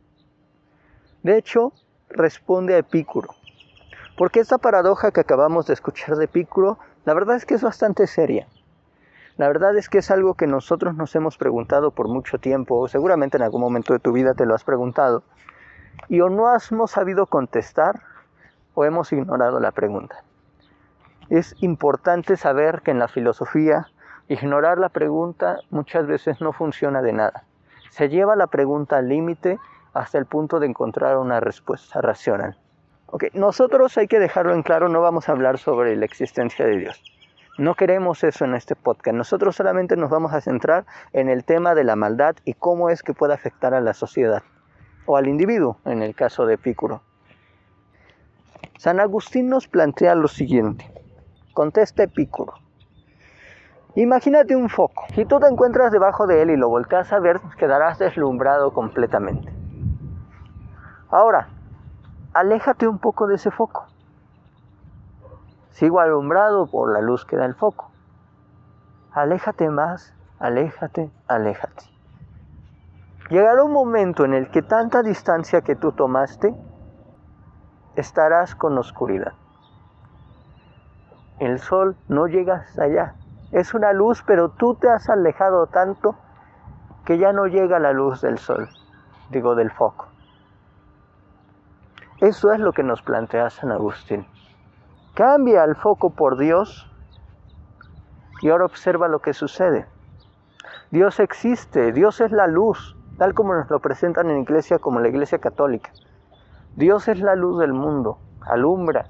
De 1.21 1.37
hecho, 1.37 1.71
responde 2.09 2.73
a 2.73 2.79
Epicuro, 2.79 3.29
porque 4.17 4.39
esta 4.39 4.57
paradoja 4.57 5.11
que 5.11 5.19
acabamos 5.19 5.67
de 5.67 5.73
escuchar 5.73 6.15
de 6.15 6.25
Epicuro 6.25 6.79
la 7.05 7.13
verdad 7.13 7.35
es 7.35 7.45
que 7.45 7.53
es 7.53 7.61
bastante 7.61 8.07
seria. 8.07 8.47
La 9.37 9.47
verdad 9.47 9.77
es 9.77 9.87
que 9.87 9.99
es 9.99 10.09
algo 10.09 10.33
que 10.33 10.47
nosotros 10.47 10.95
nos 10.95 11.15
hemos 11.15 11.37
preguntado 11.37 11.91
por 11.91 12.07
mucho 12.07 12.39
tiempo, 12.39 12.79
o 12.79 12.87
seguramente 12.87 13.37
en 13.37 13.43
algún 13.43 13.61
momento 13.61 13.93
de 13.93 13.99
tu 13.99 14.11
vida 14.11 14.33
te 14.33 14.47
lo 14.47 14.55
has 14.55 14.63
preguntado, 14.63 15.21
y 16.07 16.21
o 16.21 16.29
no 16.29 16.45
hemos 16.71 16.89
sabido 16.89 17.27
contestar 17.27 18.01
o 18.73 18.83
hemos 18.83 19.13
ignorado 19.13 19.59
la 19.59 19.71
pregunta. 19.71 20.23
Es 21.29 21.55
importante 21.59 22.37
saber 22.37 22.81
que 22.81 22.89
en 22.89 22.97
la 22.97 23.07
filosofía 23.07 23.87
ignorar 24.27 24.79
la 24.79 24.89
pregunta 24.89 25.59
muchas 25.69 26.07
veces 26.07 26.41
no 26.41 26.53
funciona 26.53 27.03
de 27.03 27.13
nada. 27.13 27.43
Se 27.91 28.09
lleva 28.09 28.35
la 28.35 28.47
pregunta 28.47 28.97
al 28.97 29.09
límite 29.09 29.59
hasta 29.93 30.17
el 30.17 30.25
punto 30.25 30.59
de 30.59 30.65
encontrar 30.65 31.17
una 31.17 31.39
respuesta 31.39 32.01
racional. 32.01 32.57
Nosotros 33.33 33.97
hay 33.97 34.07
que 34.07 34.19
dejarlo 34.19 34.53
en 34.53 34.63
claro, 34.63 34.89
no 34.89 35.01
vamos 35.01 35.29
a 35.29 35.33
hablar 35.33 35.59
sobre 35.59 35.95
la 35.95 36.05
existencia 36.05 36.65
de 36.65 36.77
Dios. 36.77 37.03
No 37.59 37.75
queremos 37.75 38.23
eso 38.23 38.45
en 38.45 38.55
este 38.55 38.75
podcast. 38.75 39.15
Nosotros 39.15 39.55
solamente 39.55 39.97
nos 39.97 40.09
vamos 40.09 40.33
a 40.33 40.41
centrar 40.41 40.85
en 41.13 41.29
el 41.29 41.43
tema 41.43 41.75
de 41.75 41.83
la 41.83 41.95
maldad 41.95 42.37
y 42.43 42.53
cómo 42.53 42.89
es 42.89 43.03
que 43.03 43.13
puede 43.13 43.33
afectar 43.33 43.73
a 43.73 43.81
la 43.81 43.93
sociedad 43.93 44.41
o 45.05 45.17
al 45.17 45.27
individuo, 45.27 45.77
en 45.85 46.01
el 46.01 46.15
caso 46.15 46.45
de 46.45 46.55
Epicuro. 46.55 47.01
San 48.77 48.99
Agustín 48.99 49.49
nos 49.49 49.67
plantea 49.67 50.15
lo 50.15 50.27
siguiente. 50.27 50.98
Contesta 51.53 52.03
Epicuro. 52.03 52.53
Imagínate 53.95 54.55
un 54.55 54.69
foco. 54.69 55.05
Si 55.15 55.25
tú 55.25 55.39
te 55.39 55.47
encuentras 55.47 55.91
debajo 55.91 56.27
de 56.27 56.41
él 56.41 56.51
y 56.51 56.57
lo 56.57 56.69
volcas 56.69 57.11
a 57.11 57.19
ver, 57.19 57.41
quedarás 57.57 57.97
deslumbrado 57.97 58.71
completamente. 58.71 59.51
Ahora, 61.09 61.49
aléjate 62.33 62.87
un 62.87 62.99
poco 62.99 63.27
de 63.27 63.35
ese 63.35 63.49
foco. 63.51 63.87
Sigo 65.71 65.99
alumbrado 65.99 66.67
por 66.67 66.93
la 66.93 67.01
luz 67.01 67.25
que 67.25 67.35
da 67.35 67.45
el 67.45 67.55
foco. 67.55 67.89
Aléjate 69.11 69.69
más, 69.69 70.13
aléjate, 70.39 71.09
aléjate. 71.27 71.85
Llegará 73.29 73.63
un 73.63 73.73
momento 73.73 74.23
en 74.23 74.33
el 74.33 74.51
que 74.51 74.61
tanta 74.61 75.01
distancia 75.01 75.61
que 75.61 75.75
tú 75.75 75.91
tomaste, 75.91 76.55
estarás 77.95 78.55
con 78.55 78.77
oscuridad. 78.77 79.33
El 81.39 81.59
sol 81.59 81.95
no 82.07 82.27
llega 82.27 82.55
hasta 82.55 82.83
allá. 82.83 83.13
Es 83.51 83.73
una 83.73 83.93
luz, 83.93 84.23
pero 84.25 84.49
tú 84.49 84.75
te 84.75 84.89
has 84.89 85.09
alejado 85.09 85.67
tanto 85.67 86.15
que 87.05 87.17
ya 87.17 87.33
no 87.33 87.47
llega 87.47 87.79
la 87.79 87.93
luz 87.93 88.21
del 88.21 88.37
sol, 88.37 88.69
digo 89.29 89.55
del 89.55 89.71
foco. 89.71 90.07
Eso 92.19 92.51
es 92.51 92.59
lo 92.59 92.73
que 92.73 92.83
nos 92.83 93.01
plantea 93.01 93.49
San 93.49 93.71
Agustín. 93.71 94.27
Cambia 95.15 95.63
el 95.63 95.75
foco 95.75 96.11
por 96.11 96.37
Dios 96.37 96.85
y 98.41 98.49
ahora 98.49 98.65
observa 98.65 99.07
lo 99.07 99.19
que 99.19 99.33
sucede. 99.33 99.87
Dios 100.91 101.19
existe, 101.19 101.93
Dios 101.93 102.19
es 102.19 102.31
la 102.31 102.47
luz, 102.47 102.97
tal 103.17 103.33
como 103.33 103.53
nos 103.53 103.69
lo 103.69 103.79
presentan 103.79 104.29
en 104.29 104.41
iglesia 104.41 104.79
como 104.79 104.99
la 104.99 105.07
iglesia 105.07 105.39
católica. 105.39 105.91
Dios 106.75 107.07
es 107.07 107.19
la 107.21 107.35
luz 107.35 107.59
del 107.59 107.73
mundo, 107.73 108.19
alumbra. 108.41 109.07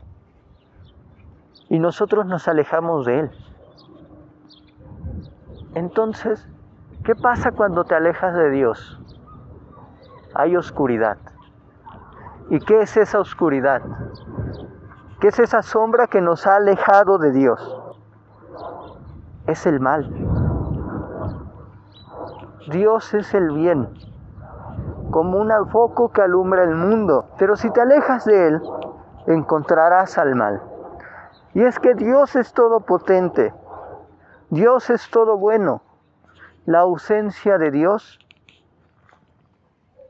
Y 1.70 1.80
nosotros 1.80 2.26
nos 2.26 2.48
alejamos 2.48 3.06
de 3.06 3.20
Él. 3.20 3.32
Entonces, 5.76 6.48
¿qué 7.04 7.16
pasa 7.16 7.52
cuando 7.52 7.84
te 7.84 7.96
alejas 7.96 8.34
de 8.34 8.50
Dios? 8.50 9.00
Hay 10.34 10.56
oscuridad. 10.56 11.18
¿Y 12.50 12.60
qué 12.60 12.82
es 12.82 12.98
esa 12.98 13.20
oscuridad? 13.20 13.82
¿Qué 15.20 15.28
es 15.28 15.40
esa 15.40 15.62
sombra 15.62 16.08
que 16.08 16.22
nos 16.22 16.48
ha 16.48 16.56
alejado 16.56 17.20
de 17.20 17.32
Dios? 17.32 17.82
Es 19.46 19.68
el 19.68 19.80
mal. 19.80 20.10
Dios 22.72 23.14
es 23.14 23.34
el 23.34 23.52
bien. 23.52 23.90
como 25.12 25.40
un 25.40 25.52
foco 25.70 26.10
que 26.10 26.22
alumbra 26.22 26.64
el 26.64 26.76
mundo. 26.76 27.26
Pero 27.38 27.56
si 27.56 27.70
te 27.72 27.82
alejas 27.82 28.26
de 28.26 28.48
Él, 28.48 28.62
encontrarás 29.28 30.18
al 30.18 30.36
mal. 30.36 30.69
Y 31.54 31.64
es 31.64 31.80
que 31.80 31.96
Dios 31.96 32.36
es 32.36 32.54
todopotente. 32.54 33.54
Dios 34.50 34.90
es 34.90 35.10
todo 35.10 35.38
bueno. 35.38 35.82
La 36.66 36.80
ausencia 36.80 37.58
de 37.58 37.72
Dios, 37.72 38.20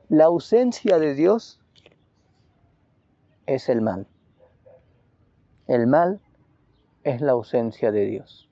la 0.10 0.26
ausencia 0.26 1.00
de 1.00 1.14
Dios 1.14 1.62
es 3.46 3.70
el 3.70 3.82
mal. 3.82 4.08
El 5.68 5.88
mal 5.88 6.20
es 7.04 7.22
la 7.22 7.32
ausencia 7.32 7.92
de 7.92 8.06
Dios. 8.06 8.50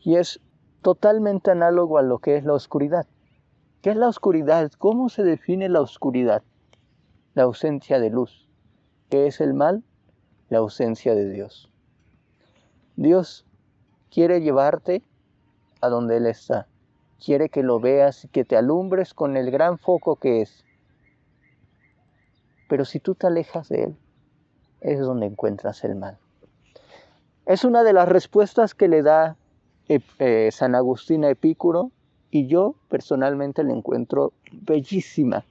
Y 0.00 0.16
es 0.16 0.40
totalmente 0.82 1.50
análogo 1.50 1.98
a 1.98 2.02
lo 2.02 2.18
que 2.20 2.36
es 2.36 2.44
la 2.44 2.52
oscuridad. 2.52 3.06
¿Qué 3.82 3.90
es 3.90 3.96
la 3.96 4.08
oscuridad? 4.08 4.70
¿Cómo 4.78 5.08
se 5.08 5.24
define 5.24 5.68
la 5.68 5.80
oscuridad? 5.80 6.42
La 7.34 7.42
ausencia 7.42 7.98
de 7.98 8.10
luz. 8.10 8.48
¿Qué 9.10 9.26
es 9.26 9.40
el 9.40 9.54
mal? 9.54 9.82
La 10.48 10.58
ausencia 10.58 11.14
de 11.14 11.30
Dios. 11.30 11.68
Dios 12.96 13.44
quiere 14.10 14.40
llevarte 14.40 15.02
a 15.80 15.88
donde 15.88 16.16
Él 16.16 16.26
está. 16.26 16.66
Quiere 17.24 17.48
que 17.48 17.62
lo 17.62 17.80
veas 17.80 18.24
y 18.24 18.28
que 18.28 18.44
te 18.44 18.56
alumbres 18.56 19.14
con 19.14 19.36
el 19.36 19.50
gran 19.50 19.78
foco 19.78 20.16
que 20.16 20.42
es. 20.42 20.64
Pero 22.68 22.84
si 22.84 23.00
tú 23.00 23.14
te 23.14 23.26
alejas 23.26 23.68
de 23.68 23.84
Él, 23.84 23.96
es 24.80 25.00
donde 25.00 25.26
encuentras 25.26 25.84
el 25.84 25.96
mal. 25.96 26.18
Es 27.44 27.64
una 27.64 27.84
de 27.84 27.92
las 27.92 28.08
respuestas 28.08 28.74
que 28.74 28.88
le 28.88 29.02
da 29.02 29.36
eh, 29.88 30.00
eh, 30.18 30.50
San 30.52 30.74
Agustín 30.74 31.24
a 31.24 31.30
Epicuro 31.30 31.92
y 32.30 32.48
yo 32.48 32.74
personalmente 32.88 33.62
la 33.62 33.72
encuentro 33.72 34.32
bellísima. 34.52 35.44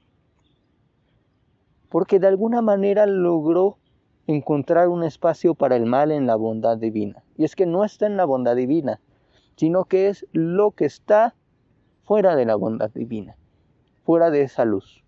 Porque 1.89 2.19
de 2.19 2.27
alguna 2.27 2.61
manera 2.61 3.05
logró 3.05 3.77
encontrar 4.27 4.87
un 4.87 5.03
espacio 5.03 5.55
para 5.55 5.75
el 5.75 5.85
mal 5.85 6.11
en 6.11 6.27
la 6.27 6.35
bondad 6.35 6.77
divina. 6.77 7.23
Y 7.37 7.43
es 7.43 7.55
que 7.55 7.65
no 7.65 7.83
está 7.83 8.05
en 8.07 8.17
la 8.17 8.25
bondad 8.25 8.55
divina, 8.55 8.99
sino 9.55 9.85
que 9.85 10.07
es 10.07 10.25
lo 10.31 10.71
que 10.71 10.85
está 10.85 11.35
fuera 12.03 12.35
de 12.35 12.45
la 12.45 12.55
bondad 12.55 12.91
divina, 12.91 13.35
fuera 14.03 14.31
de 14.31 14.41
esa 14.41 14.65
luz. 14.65 15.03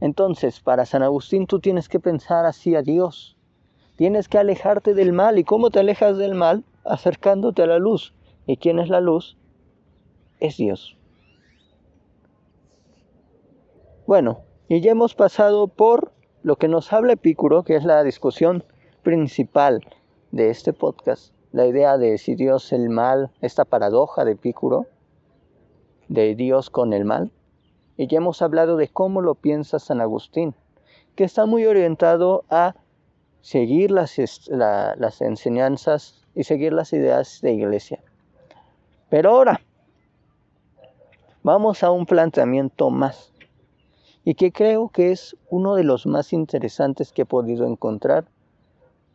Entonces, 0.00 0.60
para 0.60 0.86
San 0.86 1.02
Agustín 1.02 1.46
tú 1.46 1.58
tienes 1.60 1.88
que 1.88 2.00
pensar 2.00 2.46
así 2.46 2.74
a 2.74 2.82
Dios. 2.82 3.36
Tienes 3.96 4.28
que 4.28 4.38
alejarte 4.38 4.94
del 4.94 5.12
mal. 5.12 5.38
¿Y 5.38 5.44
cómo 5.44 5.70
te 5.70 5.80
alejas 5.80 6.16
del 6.18 6.34
mal? 6.34 6.64
Acercándote 6.84 7.62
a 7.62 7.66
la 7.66 7.78
luz. 7.78 8.14
¿Y 8.46 8.58
quién 8.58 8.78
es 8.78 8.88
la 8.88 9.00
luz? 9.00 9.36
Es 10.38 10.56
Dios. 10.56 10.96
Bueno, 14.06 14.42
y 14.68 14.80
ya 14.80 14.92
hemos 14.92 15.14
pasado 15.14 15.66
por 15.66 16.12
lo 16.48 16.56
que 16.56 16.66
nos 16.66 16.94
habla 16.94 17.12
Epicuro, 17.12 17.62
que 17.62 17.76
es 17.76 17.84
la 17.84 18.02
discusión 18.02 18.64
principal 19.02 19.86
de 20.30 20.48
este 20.48 20.72
podcast. 20.72 21.34
La 21.52 21.66
idea 21.66 21.98
de 21.98 22.16
si 22.16 22.36
Dios 22.36 22.72
el 22.72 22.88
mal, 22.88 23.30
esta 23.42 23.66
paradoja 23.66 24.24
de 24.24 24.32
Epicuro, 24.32 24.86
de 26.08 26.34
Dios 26.34 26.70
con 26.70 26.94
el 26.94 27.04
mal. 27.04 27.30
Y 27.98 28.06
ya 28.06 28.16
hemos 28.16 28.40
hablado 28.40 28.78
de 28.78 28.88
cómo 28.88 29.20
lo 29.20 29.34
piensa 29.34 29.78
San 29.78 30.00
Agustín, 30.00 30.54
que 31.16 31.24
está 31.24 31.44
muy 31.44 31.66
orientado 31.66 32.44
a 32.48 32.76
seguir 33.42 33.90
las, 33.90 34.16
las 34.48 35.20
enseñanzas 35.20 36.26
y 36.34 36.44
seguir 36.44 36.72
las 36.72 36.94
ideas 36.94 37.40
de 37.42 37.52
iglesia. 37.52 38.02
Pero 39.10 39.32
ahora, 39.32 39.60
vamos 41.42 41.82
a 41.82 41.90
un 41.90 42.06
planteamiento 42.06 42.88
más, 42.88 43.34
y 44.28 44.34
que 44.34 44.52
creo 44.52 44.90
que 44.90 45.10
es 45.10 45.34
uno 45.48 45.74
de 45.74 45.84
los 45.84 46.04
más 46.04 46.34
interesantes 46.34 47.12
que 47.12 47.22
he 47.22 47.24
podido 47.24 47.66
encontrar 47.66 48.26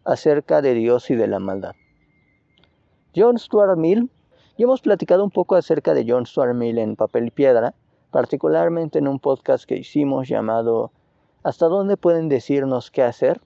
acerca 0.06 0.64
de 0.64 0.74
Dios 0.74 1.12
y 1.12 1.16
de 1.16 1.28
la 1.28 1.38
maldad. 1.38 1.76
John 3.16 3.38
Stuart 3.38 3.78
Mill, 3.78 4.10
y 4.58 4.64
hemos 4.64 4.82
platicado 4.82 5.24
un 5.24 5.30
poco 5.30 5.54
acerca 5.54 5.94
de 5.94 6.04
John 6.08 6.26
Stuart 6.26 6.56
Mill 6.56 6.80
en 6.80 6.96
Papel 6.96 7.28
y 7.28 7.30
Piedra, 7.30 7.76
particularmente 8.10 8.98
en 8.98 9.08
un 9.08 9.20
podcast 9.20 9.66
que 9.66 9.78
hicimos 9.78 10.28
llamado 10.28 10.90
¿Hasta 11.44 11.68
dónde 11.68 11.96
pueden 11.96 12.28
decirnos 12.28 12.90
qué 12.90 13.04
hacer? 13.04 13.40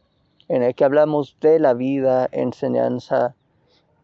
en 0.47 0.63
el 0.63 0.73
que 0.73 0.85
hablamos 0.85 1.35
de 1.41 1.59
la 1.59 1.73
vida, 1.73 2.29
enseñanza 2.31 3.35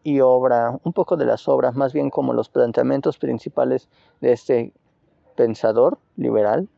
y 0.02 0.20
obra, 0.20 0.78
un 0.84 0.92
poco 0.92 1.16
de 1.16 1.24
las 1.24 1.48
obras, 1.48 1.74
más 1.76 1.94
bien 1.94 2.10
como 2.10 2.34
los 2.34 2.50
planteamientos 2.50 3.16
principales 3.16 3.88
de 4.20 4.32
este 4.32 4.74
pensador 5.34 5.96
liberal. 6.18 6.68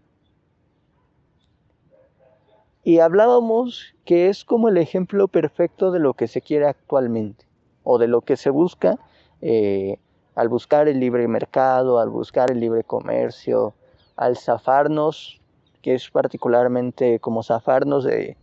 Y 2.87 3.01
hablábamos 3.01 3.97
que 4.05 4.29
es 4.29 4.45
como 4.45 4.69
el 4.69 4.77
ejemplo 4.77 5.27
perfecto 5.27 5.91
de 5.91 5.99
lo 5.99 6.15
que 6.15 6.29
se 6.29 6.41
quiere 6.41 6.69
actualmente, 6.69 7.45
o 7.83 7.99
de 7.99 8.07
lo 8.07 8.21
que 8.21 8.37
se 8.37 8.49
busca 8.49 9.01
eh, 9.41 9.99
al 10.37 10.49
buscar 10.49 10.87
el 10.87 11.01
libre 11.01 11.27
mercado, 11.27 11.99
al 11.99 12.11
buscar 12.11 12.53
el 12.53 12.61
libre 12.61 12.85
comercio, 12.85 13.75
al 14.15 14.37
zafarnos, 14.37 15.41
que 15.83 15.95
es 15.95 16.09
particularmente 16.11 17.19
como 17.19 17.43
zafarnos 17.43 18.05
de, 18.05 18.37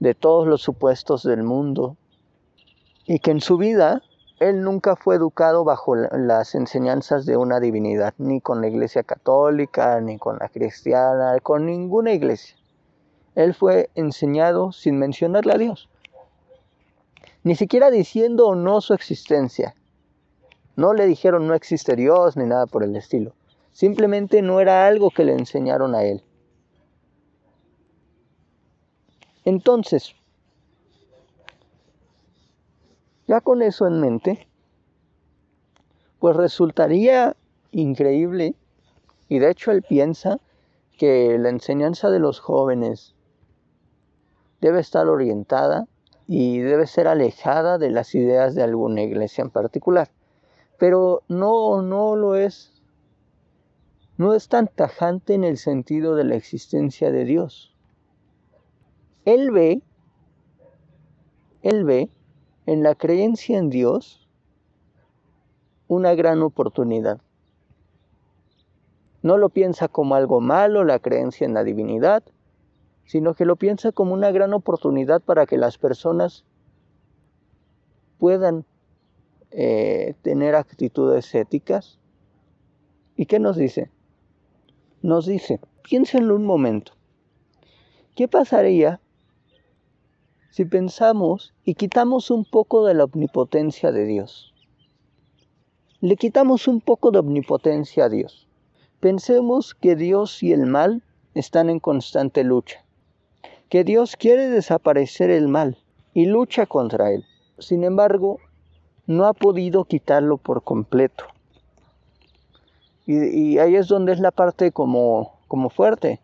de 0.00 0.14
todos 0.14 0.48
los 0.48 0.62
supuestos 0.62 1.22
del 1.22 1.42
mundo, 1.42 1.98
y 3.04 3.18
que 3.18 3.32
en 3.32 3.42
su 3.42 3.58
vida 3.58 4.00
él 4.40 4.62
nunca 4.62 4.96
fue 4.96 5.16
educado 5.16 5.64
bajo 5.64 5.94
las 5.94 6.54
enseñanzas 6.54 7.26
de 7.26 7.36
una 7.36 7.60
divinidad, 7.60 8.14
ni 8.16 8.40
con 8.40 8.62
la 8.62 8.68
iglesia 8.68 9.02
católica, 9.02 10.00
ni 10.00 10.16
con 10.16 10.38
la 10.38 10.48
cristiana, 10.48 11.36
con 11.42 11.66
ninguna 11.66 12.12
iglesia. 12.14 12.57
Él 13.38 13.54
fue 13.54 13.88
enseñado 13.94 14.72
sin 14.72 14.98
mencionarle 14.98 15.52
a 15.52 15.58
Dios, 15.58 15.88
ni 17.44 17.54
siquiera 17.54 17.88
diciendo 17.88 18.48
o 18.48 18.56
no 18.56 18.80
su 18.80 18.94
existencia. 18.94 19.76
No 20.74 20.92
le 20.92 21.06
dijeron 21.06 21.46
no 21.46 21.54
existe 21.54 21.94
Dios 21.94 22.36
ni 22.36 22.46
nada 22.46 22.66
por 22.66 22.82
el 22.82 22.96
estilo. 22.96 23.36
Simplemente 23.70 24.42
no 24.42 24.58
era 24.58 24.88
algo 24.88 25.10
que 25.10 25.22
le 25.22 25.34
enseñaron 25.34 25.94
a 25.94 26.02
él. 26.02 26.24
Entonces, 29.44 30.16
ya 33.28 33.40
con 33.40 33.62
eso 33.62 33.86
en 33.86 34.00
mente, 34.00 34.48
pues 36.18 36.34
resultaría 36.34 37.36
increíble, 37.70 38.56
y 39.28 39.38
de 39.38 39.48
hecho 39.48 39.70
él 39.70 39.84
piensa 39.88 40.40
que 40.96 41.38
la 41.38 41.50
enseñanza 41.50 42.10
de 42.10 42.18
los 42.18 42.40
jóvenes 42.40 43.14
debe 44.60 44.80
estar 44.80 45.06
orientada 45.08 45.86
y 46.26 46.58
debe 46.58 46.86
ser 46.86 47.08
alejada 47.08 47.78
de 47.78 47.90
las 47.90 48.14
ideas 48.14 48.54
de 48.54 48.62
alguna 48.62 49.02
iglesia 49.02 49.42
en 49.42 49.50
particular 49.50 50.10
pero 50.78 51.24
no, 51.28 51.82
no 51.82 52.16
lo 52.16 52.36
es. 52.36 52.72
No 54.16 54.34
es 54.34 54.48
tan 54.48 54.68
tajante 54.68 55.34
en 55.34 55.44
el 55.44 55.58
sentido 55.58 56.14
de 56.14 56.24
la 56.24 56.36
existencia 56.36 57.12
de 57.12 57.24
Dios. 57.24 57.74
Él 59.24 59.50
ve, 59.50 59.82
él 61.62 61.84
ve 61.84 62.08
en 62.66 62.82
la 62.82 62.94
creencia 62.94 63.58
en 63.58 63.70
Dios 63.70 64.26
una 65.88 66.14
gran 66.14 66.42
oportunidad. 66.42 67.20
No 69.22 69.36
lo 69.36 69.50
piensa 69.50 69.88
como 69.88 70.14
algo 70.14 70.40
malo 70.40 70.84
la 70.84 71.00
creencia 71.00 71.44
en 71.44 71.54
la 71.54 71.64
divinidad, 71.64 72.22
sino 73.08 73.32
que 73.32 73.46
lo 73.46 73.56
piensa 73.56 73.90
como 73.90 74.12
una 74.12 74.30
gran 74.30 74.52
oportunidad 74.52 75.22
para 75.22 75.46
que 75.46 75.56
las 75.56 75.78
personas 75.78 76.44
puedan 78.18 78.66
eh, 79.50 80.14
tener 80.20 80.54
actitudes 80.54 81.34
éticas. 81.34 81.98
¿Y 83.16 83.24
qué 83.24 83.38
nos 83.38 83.56
dice? 83.56 83.90
Nos 85.00 85.24
dice, 85.24 85.58
piénsenlo 85.82 86.36
un 86.36 86.44
momento. 86.44 86.92
¿Qué 88.14 88.28
pasaría 88.28 89.00
si 90.50 90.66
pensamos 90.66 91.54
y 91.64 91.76
quitamos 91.76 92.30
un 92.30 92.44
poco 92.44 92.84
de 92.84 92.92
la 92.92 93.04
omnipotencia 93.04 93.90
de 93.90 94.04
Dios? 94.04 94.52
Le 96.02 96.16
quitamos 96.16 96.68
un 96.68 96.82
poco 96.82 97.10
de 97.10 97.20
omnipotencia 97.20 98.04
a 98.04 98.08
Dios. 98.10 98.48
Pensemos 99.00 99.74
que 99.74 99.96
Dios 99.96 100.42
y 100.42 100.52
el 100.52 100.66
mal 100.66 101.02
están 101.32 101.70
en 101.70 101.80
constante 101.80 102.44
lucha. 102.44 102.84
Que 103.68 103.84
Dios 103.84 104.16
quiere 104.16 104.48
desaparecer 104.48 105.30
el 105.30 105.48
mal 105.48 105.76
y 106.14 106.26
lucha 106.26 106.66
contra 106.66 107.10
él. 107.10 107.24
Sin 107.58 107.84
embargo, 107.84 108.38
no 109.06 109.26
ha 109.26 109.32
podido 109.32 109.84
quitarlo 109.84 110.38
por 110.38 110.62
completo. 110.62 111.24
Y, 113.06 113.58
ahí 113.58 113.74
es 113.76 113.88
donde 113.88 114.12
es 114.12 114.20
la 114.20 114.30
parte 114.30 114.70
como, 114.70 115.38
como 115.48 115.70
fuerte, 115.70 116.20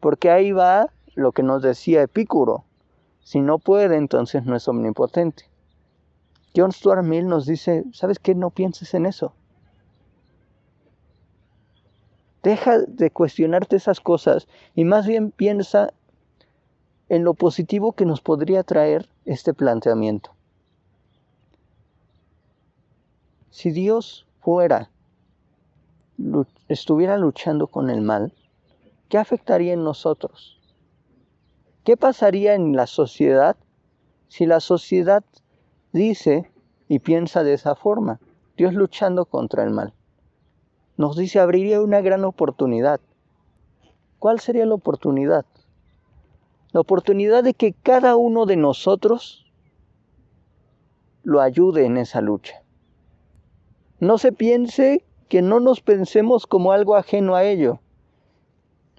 porque 0.00 0.28
ahí 0.30 0.50
va 0.50 0.90
lo 1.14 1.30
que 1.30 1.44
nos 1.44 1.62
decía 1.62 2.02
Epicuro. 2.02 2.64
Si 3.22 3.40
no 3.40 3.58
puede, 3.58 3.96
entonces 3.96 4.44
no 4.44 4.56
es 4.56 4.66
omnipotente. 4.66 5.44
John 6.54 6.72
Stuart 6.72 7.04
Mill 7.04 7.28
nos 7.28 7.46
dice, 7.46 7.84
¿sabes 7.92 8.18
qué? 8.18 8.34
No 8.34 8.50
pienses 8.50 8.94
en 8.94 9.06
eso. 9.06 9.34
Deja 12.42 12.78
de 12.78 13.10
cuestionarte 13.10 13.76
esas 13.76 14.00
cosas 14.00 14.48
y 14.74 14.84
más 14.84 15.06
bien 15.06 15.30
piensa 15.30 15.92
en 17.08 17.24
lo 17.24 17.34
positivo 17.34 17.92
que 17.92 18.04
nos 18.04 18.20
podría 18.20 18.62
traer 18.62 19.08
este 19.24 19.54
planteamiento. 19.54 20.32
Si 23.50 23.70
Dios 23.70 24.26
fuera, 24.40 24.90
estuviera 26.68 27.16
luchando 27.16 27.68
con 27.68 27.90
el 27.90 28.02
mal, 28.02 28.32
¿qué 29.08 29.18
afectaría 29.18 29.72
en 29.72 29.84
nosotros? 29.84 30.60
¿Qué 31.84 31.96
pasaría 31.96 32.54
en 32.54 32.74
la 32.74 32.86
sociedad 32.86 33.56
si 34.28 34.44
la 34.44 34.60
sociedad 34.60 35.24
dice 35.92 36.50
y 36.88 36.98
piensa 36.98 37.44
de 37.44 37.54
esa 37.54 37.76
forma? 37.76 38.18
Dios 38.56 38.74
luchando 38.74 39.26
contra 39.26 39.62
el 39.62 39.70
mal. 39.70 39.92
Nos 40.96 41.16
dice, 41.16 41.38
abriría 41.38 41.80
una 41.80 42.00
gran 42.00 42.24
oportunidad. 42.24 43.00
¿Cuál 44.18 44.40
sería 44.40 44.66
la 44.66 44.74
oportunidad? 44.74 45.44
La 46.76 46.80
oportunidad 46.80 47.42
de 47.42 47.54
que 47.54 47.72
cada 47.72 48.16
uno 48.16 48.44
de 48.44 48.56
nosotros 48.56 49.46
lo 51.22 51.40
ayude 51.40 51.86
en 51.86 51.96
esa 51.96 52.20
lucha. 52.20 52.62
No 53.98 54.18
se 54.18 54.30
piense 54.30 55.02
que 55.30 55.40
no 55.40 55.58
nos 55.58 55.80
pensemos 55.80 56.46
como 56.46 56.72
algo 56.72 56.94
ajeno 56.94 57.34
a 57.34 57.44
ello. 57.44 57.80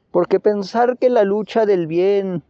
Porque 0.10 0.40
pensar 0.40 0.98
que 0.98 1.12
la 1.12 1.24
lucha 1.24 1.68
del 1.68 1.86
bien, 1.86 2.42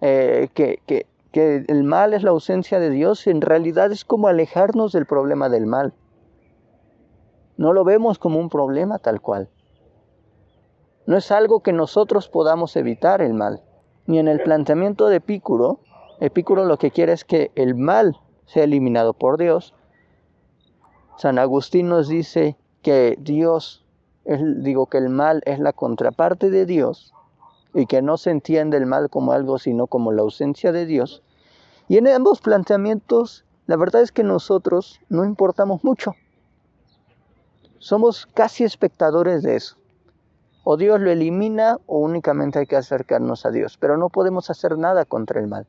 eh, 0.00 0.48
que, 0.54 0.82
que, 0.86 1.06
que 1.30 1.64
el 1.68 1.84
mal 1.84 2.12
es 2.12 2.24
la 2.24 2.30
ausencia 2.30 2.80
de 2.80 2.90
Dios, 2.90 3.28
en 3.28 3.40
realidad 3.40 3.92
es 3.92 4.04
como 4.04 4.26
alejarnos 4.26 4.90
del 4.90 5.06
problema 5.06 5.48
del 5.48 5.66
mal. 5.66 5.94
No 7.56 7.72
lo 7.72 7.84
vemos 7.84 8.18
como 8.18 8.40
un 8.40 8.48
problema 8.48 8.98
tal 8.98 9.20
cual. 9.20 9.48
No 11.06 11.16
es 11.16 11.30
algo 11.30 11.60
que 11.60 11.72
nosotros 11.72 12.28
podamos 12.28 12.74
evitar 12.74 13.22
el 13.22 13.34
mal. 13.34 13.62
Ni 14.10 14.18
en 14.18 14.26
el 14.26 14.42
planteamiento 14.42 15.06
de 15.06 15.18
Epicuro, 15.18 15.78
Epicuro 16.18 16.64
lo 16.64 16.78
que 16.78 16.90
quiere 16.90 17.12
es 17.12 17.24
que 17.24 17.52
el 17.54 17.76
mal 17.76 18.18
sea 18.44 18.64
eliminado 18.64 19.12
por 19.12 19.38
Dios. 19.38 19.72
San 21.16 21.38
Agustín 21.38 21.88
nos 21.88 22.08
dice 22.08 22.56
que 22.82 23.16
Dios, 23.20 23.86
digo 24.24 24.86
que 24.86 24.98
el 24.98 25.10
mal 25.10 25.42
es 25.46 25.60
la 25.60 25.72
contraparte 25.72 26.50
de 26.50 26.66
Dios 26.66 27.14
y 27.72 27.86
que 27.86 28.02
no 28.02 28.16
se 28.16 28.32
entiende 28.32 28.78
el 28.78 28.86
mal 28.86 29.10
como 29.10 29.30
algo, 29.30 29.58
sino 29.60 29.86
como 29.86 30.10
la 30.10 30.22
ausencia 30.22 30.72
de 30.72 30.86
Dios. 30.86 31.22
Y 31.86 31.96
en 31.96 32.08
ambos 32.08 32.40
planteamientos, 32.40 33.44
la 33.68 33.76
verdad 33.76 34.02
es 34.02 34.10
que 34.10 34.24
nosotros 34.24 34.98
no 35.08 35.24
importamos 35.24 35.84
mucho. 35.84 36.16
Somos 37.78 38.26
casi 38.26 38.64
espectadores 38.64 39.44
de 39.44 39.54
eso. 39.54 39.79
O 40.72 40.76
Dios 40.76 41.00
lo 41.00 41.10
elimina 41.10 41.78
o 41.86 41.98
únicamente 41.98 42.60
hay 42.60 42.66
que 42.66 42.76
acercarnos 42.76 43.44
a 43.44 43.50
Dios. 43.50 43.76
Pero 43.76 43.96
no 43.96 44.08
podemos 44.08 44.50
hacer 44.50 44.78
nada 44.78 45.04
contra 45.04 45.40
el 45.40 45.48
mal. 45.48 45.66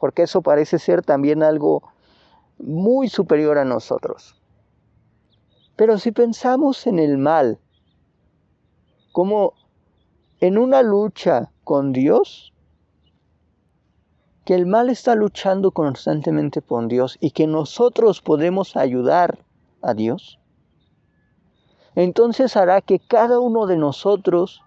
Porque 0.00 0.22
eso 0.22 0.42
parece 0.42 0.80
ser 0.80 1.02
también 1.02 1.44
algo 1.44 1.84
muy 2.58 3.06
superior 3.08 3.58
a 3.58 3.64
nosotros. 3.64 4.34
Pero 5.76 5.98
si 5.98 6.10
pensamos 6.10 6.88
en 6.88 6.98
el 6.98 7.16
mal 7.16 7.60
como 9.12 9.52
en 10.40 10.58
una 10.58 10.82
lucha 10.82 11.52
con 11.62 11.92
Dios, 11.92 12.52
que 14.44 14.56
el 14.56 14.66
mal 14.66 14.90
está 14.90 15.14
luchando 15.14 15.70
constantemente 15.70 16.60
con 16.60 16.88
Dios 16.88 17.18
y 17.20 17.30
que 17.30 17.46
nosotros 17.46 18.20
podemos 18.20 18.76
ayudar 18.76 19.38
a 19.80 19.94
Dios, 19.94 20.40
entonces 21.96 22.56
hará 22.56 22.80
que 22.80 22.98
cada 22.98 23.38
uno 23.38 23.66
de 23.66 23.76
nosotros 23.76 24.62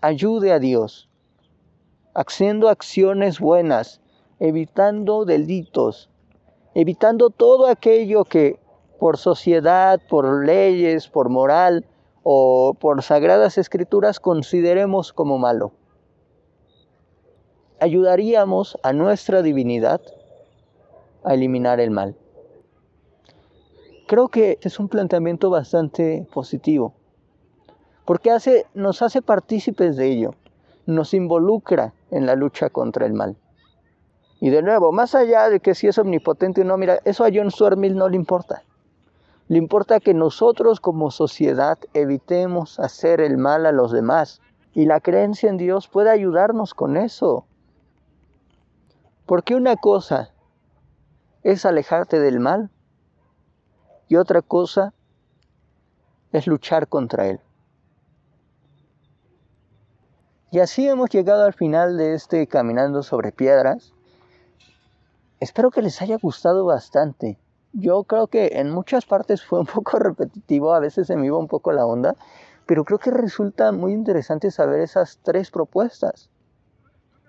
ayude 0.00 0.52
a 0.52 0.58
Dios, 0.58 1.08
haciendo 2.14 2.68
acciones 2.68 3.38
buenas, 3.38 4.00
evitando 4.38 5.24
delitos, 5.24 6.10
evitando 6.74 7.30
todo 7.30 7.66
aquello 7.66 8.24
que 8.24 8.58
por 8.98 9.16
sociedad, 9.16 10.00
por 10.08 10.44
leyes, 10.44 11.08
por 11.08 11.28
moral, 11.28 11.84
o 12.22 12.76
por 12.78 13.02
sagradas 13.02 13.58
escrituras 13.58 14.20
consideremos 14.20 15.12
como 15.12 15.38
malo. 15.38 15.72
Ayudaríamos 17.80 18.78
a 18.82 18.92
nuestra 18.92 19.42
divinidad 19.42 20.02
a 21.24 21.34
eliminar 21.34 21.80
el 21.80 21.90
mal. 21.90 22.14
Creo 24.10 24.26
que 24.26 24.58
es 24.62 24.80
un 24.80 24.88
planteamiento 24.88 25.50
bastante 25.50 26.26
positivo, 26.34 26.94
porque 28.04 28.32
hace, 28.32 28.66
nos 28.74 29.02
hace 29.02 29.22
partícipes 29.22 29.96
de 29.96 30.08
ello, 30.08 30.34
nos 30.84 31.14
involucra 31.14 31.94
en 32.10 32.26
la 32.26 32.34
lucha 32.34 32.70
contra 32.70 33.06
el 33.06 33.12
mal. 33.12 33.36
Y 34.40 34.50
de 34.50 34.62
nuevo, 34.62 34.90
más 34.90 35.14
allá 35.14 35.48
de 35.48 35.60
que 35.60 35.76
si 35.76 35.86
es 35.86 35.96
omnipotente 35.96 36.62
o 36.62 36.64
no, 36.64 36.76
mira, 36.76 36.98
eso 37.04 37.24
a 37.24 37.28
John 37.32 37.52
Stuart 37.52 37.76
Mill 37.76 37.94
no 37.94 38.08
le 38.08 38.16
importa. 38.16 38.64
Le 39.46 39.58
importa 39.58 40.00
que 40.00 40.12
nosotros 40.12 40.80
como 40.80 41.12
sociedad 41.12 41.78
evitemos 41.94 42.80
hacer 42.80 43.20
el 43.20 43.38
mal 43.38 43.64
a 43.64 43.70
los 43.70 43.92
demás. 43.92 44.40
Y 44.74 44.86
la 44.86 44.98
creencia 44.98 45.48
en 45.48 45.56
Dios 45.56 45.86
puede 45.86 46.10
ayudarnos 46.10 46.74
con 46.74 46.96
eso. 46.96 47.44
Porque 49.24 49.54
una 49.54 49.76
cosa 49.76 50.32
es 51.44 51.64
alejarte 51.64 52.18
del 52.18 52.40
mal 52.40 52.70
y 54.10 54.16
otra 54.16 54.42
cosa 54.42 54.92
es 56.32 56.46
luchar 56.46 56.86
contra 56.86 57.28
él. 57.28 57.40
Y 60.50 60.58
así 60.58 60.86
hemos 60.86 61.08
llegado 61.08 61.44
al 61.44 61.54
final 61.54 61.96
de 61.96 62.12
este 62.12 62.46
Caminando 62.46 63.02
sobre 63.02 63.32
Piedras. 63.32 63.94
Espero 65.38 65.70
que 65.70 65.80
les 65.80 66.02
haya 66.02 66.18
gustado 66.18 66.66
bastante 66.66 67.38
yo 67.72 68.04
creo 68.04 68.26
que 68.26 68.50
en 68.54 68.70
muchas 68.70 69.06
partes 69.06 69.44
fue 69.44 69.60
un 69.60 69.66
poco 69.74 69.98
repetitivo, 69.98 70.74
a 70.74 70.80
veces 70.80 71.06
se 71.06 71.16
me 71.16 71.26
iba 71.26 71.38
un 71.38 71.48
poco 71.48 71.72
la 71.72 71.86
onda, 71.86 72.16
pero 72.66 72.84
creo 72.84 72.98
que 72.98 73.10
resulta 73.10 73.72
muy 73.72 73.92
interesante 73.92 74.50
saber 74.50 74.80
esas 74.80 75.18
tres 75.22 75.50
propuestas 75.50 76.30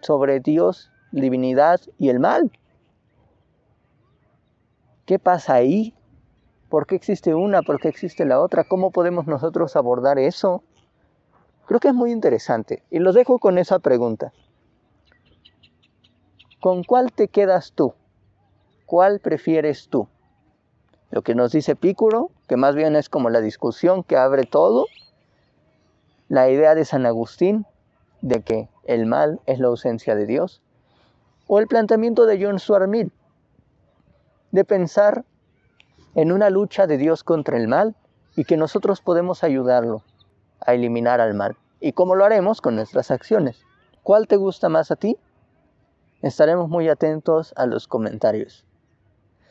sobre 0.01 0.39
Dios, 0.39 0.91
divinidad 1.11 1.79
y 1.97 2.09
el 2.09 2.19
mal. 2.19 2.51
¿Qué 5.05 5.19
pasa 5.19 5.55
ahí? 5.55 5.95
¿Por 6.71 6.87
qué 6.87 6.95
existe 6.95 7.35
una? 7.35 7.63
¿Por 7.63 7.81
qué 7.81 7.89
existe 7.89 8.23
la 8.23 8.39
otra? 8.39 8.63
¿Cómo 8.63 8.91
podemos 8.91 9.27
nosotros 9.27 9.75
abordar 9.75 10.17
eso? 10.17 10.63
Creo 11.65 11.81
que 11.81 11.89
es 11.89 11.93
muy 11.93 12.13
interesante 12.13 12.81
y 12.89 12.99
los 12.99 13.13
dejo 13.13 13.39
con 13.39 13.57
esa 13.57 13.79
pregunta. 13.79 14.31
¿Con 16.61 16.85
cuál 16.85 17.11
te 17.11 17.27
quedas 17.27 17.73
tú? 17.73 17.93
¿Cuál 18.85 19.19
prefieres 19.19 19.89
tú? 19.89 20.07
Lo 21.09 21.23
que 21.23 21.35
nos 21.35 21.51
dice 21.51 21.75
Pícuro, 21.75 22.31
que 22.47 22.55
más 22.55 22.73
bien 22.73 22.95
es 22.95 23.09
como 23.09 23.29
la 23.29 23.41
discusión 23.41 24.01
que 24.01 24.15
abre 24.15 24.45
todo, 24.45 24.85
la 26.29 26.49
idea 26.49 26.73
de 26.73 26.85
San 26.85 27.05
Agustín 27.05 27.65
de 28.21 28.43
que 28.43 28.69
el 28.85 29.07
mal 29.07 29.41
es 29.45 29.59
la 29.59 29.67
ausencia 29.67 30.15
de 30.15 30.25
Dios, 30.25 30.61
o 31.47 31.59
el 31.59 31.67
planteamiento 31.67 32.25
de 32.25 32.41
John 32.41 32.59
Stuart 32.59 32.89
de 34.51 34.63
pensar 34.63 35.25
en 36.15 36.31
una 36.31 36.49
lucha 36.49 36.87
de 36.87 36.97
Dios 36.97 37.23
contra 37.23 37.57
el 37.57 37.67
mal 37.67 37.95
y 38.35 38.45
que 38.45 38.57
nosotros 38.57 39.01
podemos 39.01 39.43
ayudarlo 39.43 40.03
a 40.59 40.73
eliminar 40.73 41.21
al 41.21 41.33
mal. 41.33 41.57
¿Y 41.79 41.93
cómo 41.93 42.15
lo 42.15 42.25
haremos? 42.25 42.61
Con 42.61 42.75
nuestras 42.75 43.11
acciones. 43.11 43.65
¿Cuál 44.03 44.27
te 44.27 44.35
gusta 44.35 44.69
más 44.69 44.91
a 44.91 44.95
ti? 44.95 45.17
Estaremos 46.21 46.69
muy 46.69 46.89
atentos 46.89 47.53
a 47.55 47.65
los 47.65 47.87
comentarios. 47.87 48.65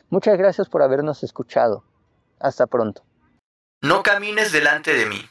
Muchas 0.09 0.37
gracias 0.37 0.69
por 0.69 0.81
habernos 0.81 1.23
escuchado. 1.23 1.83
Hasta 2.39 2.67
pronto. 2.67 3.03
No 3.81 4.03
camines 4.03 4.51
delante 4.51 4.93
de 4.93 5.05
mí. 5.05 5.21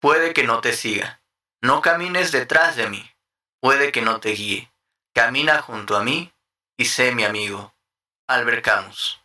Puede 0.00 0.32
que 0.32 0.44
no 0.44 0.60
te 0.60 0.72
siga. 0.72 1.20
No 1.60 1.82
camines 1.82 2.32
detrás 2.32 2.76
de 2.76 2.88
mí. 2.88 3.04
Puede 3.60 3.90
que 3.90 4.02
no 4.02 4.20
te 4.20 4.30
guíe. 4.30 4.70
Camina 5.14 5.60
junto 5.62 5.96
a 5.96 6.04
mí 6.04 6.32
y 6.76 6.84
sé 6.84 7.14
mi 7.14 7.24
amigo. 7.24 7.74
Albert 8.28 8.64
Camus. 8.64 9.20